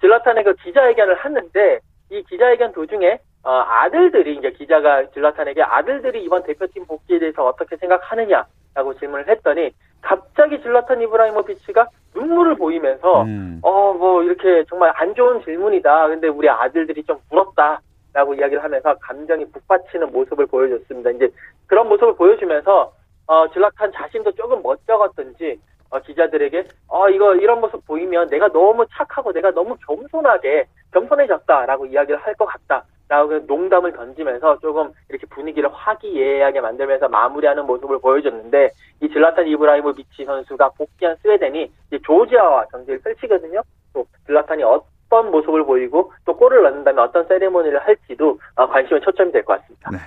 질라탄의 0.00 0.44
그 0.44 0.54
기자회견을 0.54 1.14
하는데 1.14 1.78
이 2.10 2.22
기자회견 2.24 2.72
도중에 2.72 3.18
어, 3.44 3.50
아들들이 3.50 4.36
이제 4.36 4.50
기자가 4.50 5.08
질라탄에게 5.10 5.62
아들들이 5.62 6.24
이번 6.24 6.42
대표팀 6.42 6.86
복귀에 6.86 7.20
대해서 7.20 7.46
어떻게 7.46 7.76
생각하느냐라고 7.76 8.98
질문을 8.98 9.28
했더니 9.28 9.70
갑자기 10.02 10.60
질라탄 10.60 11.00
이브라이모비치가 11.02 11.86
눈물을 12.14 12.56
보이면서 12.56 13.22
음. 13.22 13.60
어뭐 13.62 14.24
이렇게 14.24 14.64
정말 14.68 14.92
안 14.96 15.14
좋은 15.14 15.42
질문이다. 15.44 16.08
근데 16.08 16.26
우리 16.26 16.48
아들들이 16.48 17.04
좀 17.04 17.18
부럽다. 17.28 17.80
라고 18.12 18.34
이야기를 18.34 18.62
하면서 18.62 18.94
감정이 18.98 19.44
북받치는 19.52 20.10
모습을 20.12 20.46
보여줬습니다. 20.46 21.10
이제 21.10 21.28
그런 21.66 21.88
모습을 21.88 22.14
보여주면서 22.16 22.92
어, 23.26 23.48
질라탄 23.52 23.92
자신도 23.92 24.32
조금 24.32 24.62
멋쩍었던지 24.62 25.60
어, 25.90 26.00
기자들에게 26.00 26.64
어, 26.88 27.08
이거 27.08 27.34
이런 27.36 27.60
모습 27.60 27.84
보이면 27.86 28.28
내가 28.28 28.48
너무 28.48 28.84
착하고 28.90 29.32
내가 29.32 29.50
너무 29.52 29.76
겸손하게 29.86 30.66
겸손해졌다라고 30.92 31.86
이야기를 31.86 32.20
할 32.20 32.34
것 32.34 32.46
같다. 32.46 32.84
라고 33.08 33.36
농담을 33.40 33.92
던지면서 33.92 34.60
조금 34.60 34.92
이렇게 35.08 35.26
분위기를 35.26 35.68
화기애애하게 35.72 36.60
만들면서 36.60 37.08
마무리하는 37.08 37.66
모습을 37.66 37.98
보여줬는데 37.98 38.70
이 39.02 39.08
질라탄 39.08 39.48
이브라이모비치 39.48 40.24
선수가 40.24 40.68
복귀한 40.78 41.16
스웨덴이 41.16 41.72
조지아와 42.04 42.66
경기를 42.66 43.00
펼치거든요. 43.00 43.62
또 43.92 44.06
질라탄이 44.26 44.62
어떤 44.62 45.30
모습을 45.30 45.64
보이고 45.66 46.12
또 46.24 46.36
골을 46.36 46.62
넣는다면 46.62 47.04
어떤 47.04 47.26
세레모니를 47.26 47.80
할지도 47.86 48.38
어, 48.54 48.68
관심의 48.68 49.02
초점이 49.02 49.32
될 49.32 49.44
것 49.44 49.60
같습니다. 49.60 49.90
네. 49.90 49.98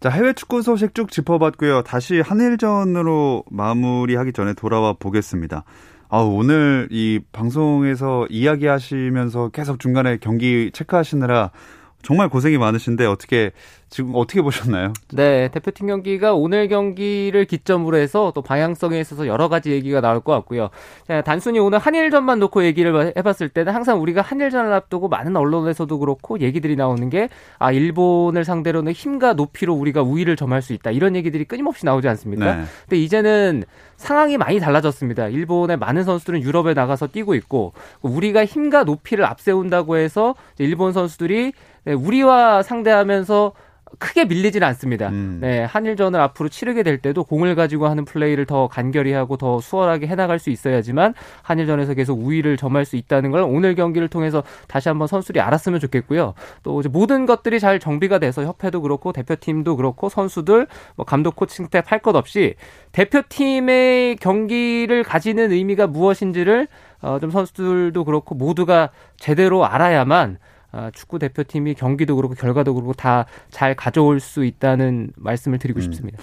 자, 0.00 0.08
해외 0.08 0.32
축구 0.32 0.62
소식 0.62 0.94
쭉 0.94 1.10
짚어봤고요. 1.10 1.82
다시 1.82 2.20
한일전으로 2.20 3.44
마무리하기 3.50 4.32
전에 4.32 4.54
돌아와 4.54 4.94
보겠습니다. 4.98 5.64
아, 6.08 6.18
오늘 6.18 6.88
이 6.90 7.20
방송에서 7.32 8.26
이야기하시면서 8.30 9.50
계속 9.50 9.78
중간에 9.78 10.16
경기 10.16 10.70
체크하시느라 10.72 11.50
정말 12.02 12.28
고생이 12.28 12.58
많으신데 12.58 13.06
어떻게 13.06 13.52
지금 13.90 14.12
어떻게 14.14 14.40
보셨나요? 14.40 14.92
네, 15.12 15.48
대표팀 15.48 15.88
경기가 15.88 16.32
오늘 16.32 16.68
경기를 16.68 17.44
기점으로 17.44 17.96
해서 17.96 18.30
또 18.34 18.40
방향성에 18.40 18.98
있어서 19.00 19.26
여러 19.26 19.48
가지 19.48 19.72
얘기가 19.72 20.00
나올 20.00 20.20
것 20.20 20.32
같고요. 20.32 20.70
자, 21.08 21.22
단순히 21.22 21.58
오늘 21.58 21.78
한일전만 21.78 22.38
놓고 22.38 22.64
얘기를 22.64 23.12
해봤을 23.16 23.48
때는 23.48 23.74
항상 23.74 24.00
우리가 24.00 24.22
한일전을 24.22 24.72
앞두고 24.72 25.08
많은 25.08 25.36
언론에서도 25.36 25.98
그렇고 25.98 26.38
얘기들이 26.38 26.76
나오는 26.76 27.10
게 27.10 27.28
아, 27.58 27.72
일본을 27.72 28.44
상대로는 28.44 28.92
힘과 28.92 29.32
높이로 29.32 29.74
우리가 29.74 30.02
우위를 30.02 30.36
점할 30.36 30.62
수 30.62 30.72
있다. 30.72 30.92
이런 30.92 31.16
얘기들이 31.16 31.44
끊임없이 31.44 31.84
나오지 31.84 32.06
않습니까? 32.08 32.54
네. 32.54 32.62
근데 32.84 32.96
이제는 32.96 33.64
상황이 33.96 34.38
많이 34.38 34.60
달라졌습니다. 34.60 35.28
일본의 35.28 35.76
많은 35.76 36.04
선수들은 36.04 36.42
유럽에 36.42 36.74
나가서 36.74 37.08
뛰고 37.08 37.34
있고 37.34 37.72
우리가 38.00 38.46
힘과 38.46 38.84
높이를 38.84 39.24
앞세운다고 39.26 39.96
해서 39.96 40.36
일본 40.58 40.92
선수들이 40.92 41.52
우리와 41.86 42.62
상대하면서 42.62 43.52
크게 43.98 44.24
밀리지는 44.24 44.64
않습니다. 44.68 45.08
음. 45.08 45.38
네, 45.40 45.64
한일전을 45.64 46.20
앞으로 46.20 46.48
치르게 46.48 46.84
될 46.84 46.98
때도 46.98 47.24
공을 47.24 47.56
가지고 47.56 47.88
하는 47.88 48.04
플레이를 48.04 48.46
더 48.46 48.68
간결히 48.68 49.12
하고 49.12 49.36
더 49.36 49.60
수월하게 49.60 50.06
해나갈 50.06 50.38
수 50.38 50.50
있어야지만 50.50 51.12
한일전에서 51.42 51.94
계속 51.94 52.20
우위를 52.24 52.56
점할 52.56 52.84
수 52.84 52.94
있다는 52.94 53.32
걸 53.32 53.42
오늘 53.42 53.74
경기를 53.74 54.06
통해서 54.06 54.44
다시 54.68 54.88
한번 54.88 55.08
선수들이 55.08 55.40
알았으면 55.40 55.80
좋겠고요. 55.80 56.34
또 56.62 56.78
이제 56.78 56.88
모든 56.88 57.26
것들이 57.26 57.58
잘 57.58 57.80
정비가 57.80 58.20
돼서 58.20 58.44
협회도 58.44 58.80
그렇고 58.82 59.12
대표팀도 59.12 59.74
그렇고 59.76 60.08
선수들, 60.08 60.68
뭐 60.94 61.04
감독 61.04 61.34
코칭 61.34 61.64
스태프 61.64 61.90
할 61.90 62.00
것 62.00 62.14
없이 62.14 62.54
대표팀의 62.92 64.16
경기를 64.16 65.02
가지는 65.02 65.52
의미가 65.52 65.88
무엇인지를 65.88 66.68
어, 67.02 67.18
좀 67.20 67.30
선수들도 67.30 68.04
그렇고 68.04 68.34
모두가 68.34 68.90
제대로 69.18 69.66
알아야만 69.66 70.38
아, 70.38 70.59
축구 70.94 71.18
대표팀이 71.18 71.74
경기도 71.74 72.16
그렇고 72.16 72.34
결과도 72.34 72.74
그렇고 72.74 72.92
다 72.92 73.26
잘 73.50 73.74
가져올 73.74 74.20
수 74.20 74.44
있다는 74.44 75.10
말씀을 75.16 75.58
드리고 75.58 75.80
음. 75.80 75.82
싶습니다. 75.82 76.18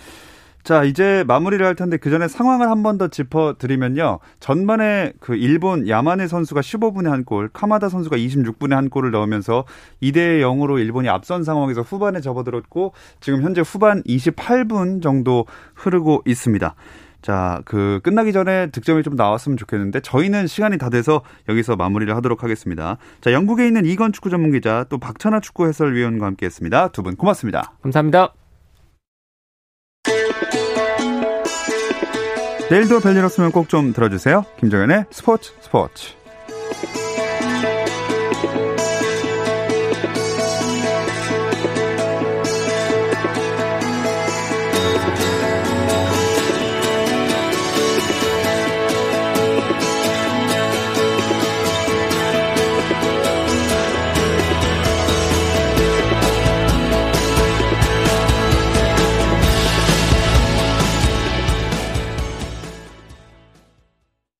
자, 0.63 0.83
이제 0.83 1.23
마무리를 1.27 1.65
할 1.65 1.75
텐데 1.75 1.95
그 1.95 2.09
전에 2.09 2.27
상황을 2.27 2.69
한 2.69 2.83
번 2.83 2.97
더 2.97 3.07
짚어 3.07 3.55
드리면요. 3.57 4.19
전반에 4.41 5.13
그 5.21 5.35
일본 5.35 5.87
야마네 5.87 6.27
선수가 6.27 6.59
15분에 6.59 7.05
한 7.05 7.23
골, 7.23 7.47
카마다 7.53 7.87
선수가 7.87 8.17
26분에 8.17 8.71
한 8.71 8.89
골을 8.89 9.11
넣으면서 9.11 9.63
2대 10.01 10.41
0으로 10.41 10.77
일본이 10.79 11.07
앞선 11.07 11.43
상황에서 11.45 11.81
후반에 11.83 12.19
접어들었고 12.19 12.91
지금 13.21 13.43
현재 13.43 13.61
후반 13.61 14.03
28분 14.03 15.01
정도 15.01 15.45
흐르고 15.75 16.23
있습니다. 16.25 16.75
자, 17.27 17.61
그 17.65 17.99
끝나기 18.03 18.31
전에 18.31 18.71
득점이 18.71 19.03
좀 19.03 19.17
나왔으면 19.17 19.57
좋겠는데 19.57 19.99
저희는 19.99 20.47
시간이 20.47 20.77
다 20.77 20.89
돼서 20.89 21.23
여기서 21.49 21.75
마무리를 21.75 22.15
하도록 22.15 22.41
하겠습니다. 22.41 22.95
자, 23.19 23.33
영국에 23.33 23.67
있는 23.67 23.85
이건 23.85 24.13
축구 24.13 24.29
전문 24.29 24.53
기자 24.53 24.85
또 24.87 24.97
박찬아 24.97 25.41
축구 25.41 25.67
해설위원과 25.67 26.25
함께 26.25 26.45
했습니다. 26.45 26.87
두 26.87 27.03
분 27.03 27.17
고맙습니다. 27.17 27.73
감사합니다. 27.83 28.33
내일도 32.71 33.01
별일 33.01 33.25
없으면 33.25 33.51
꼭 33.51 33.67
좀 33.67 33.91
들어주세요. 33.91 34.45
김정현의 34.61 35.07
스포츠 35.11 35.51
스포츠. 35.59 36.13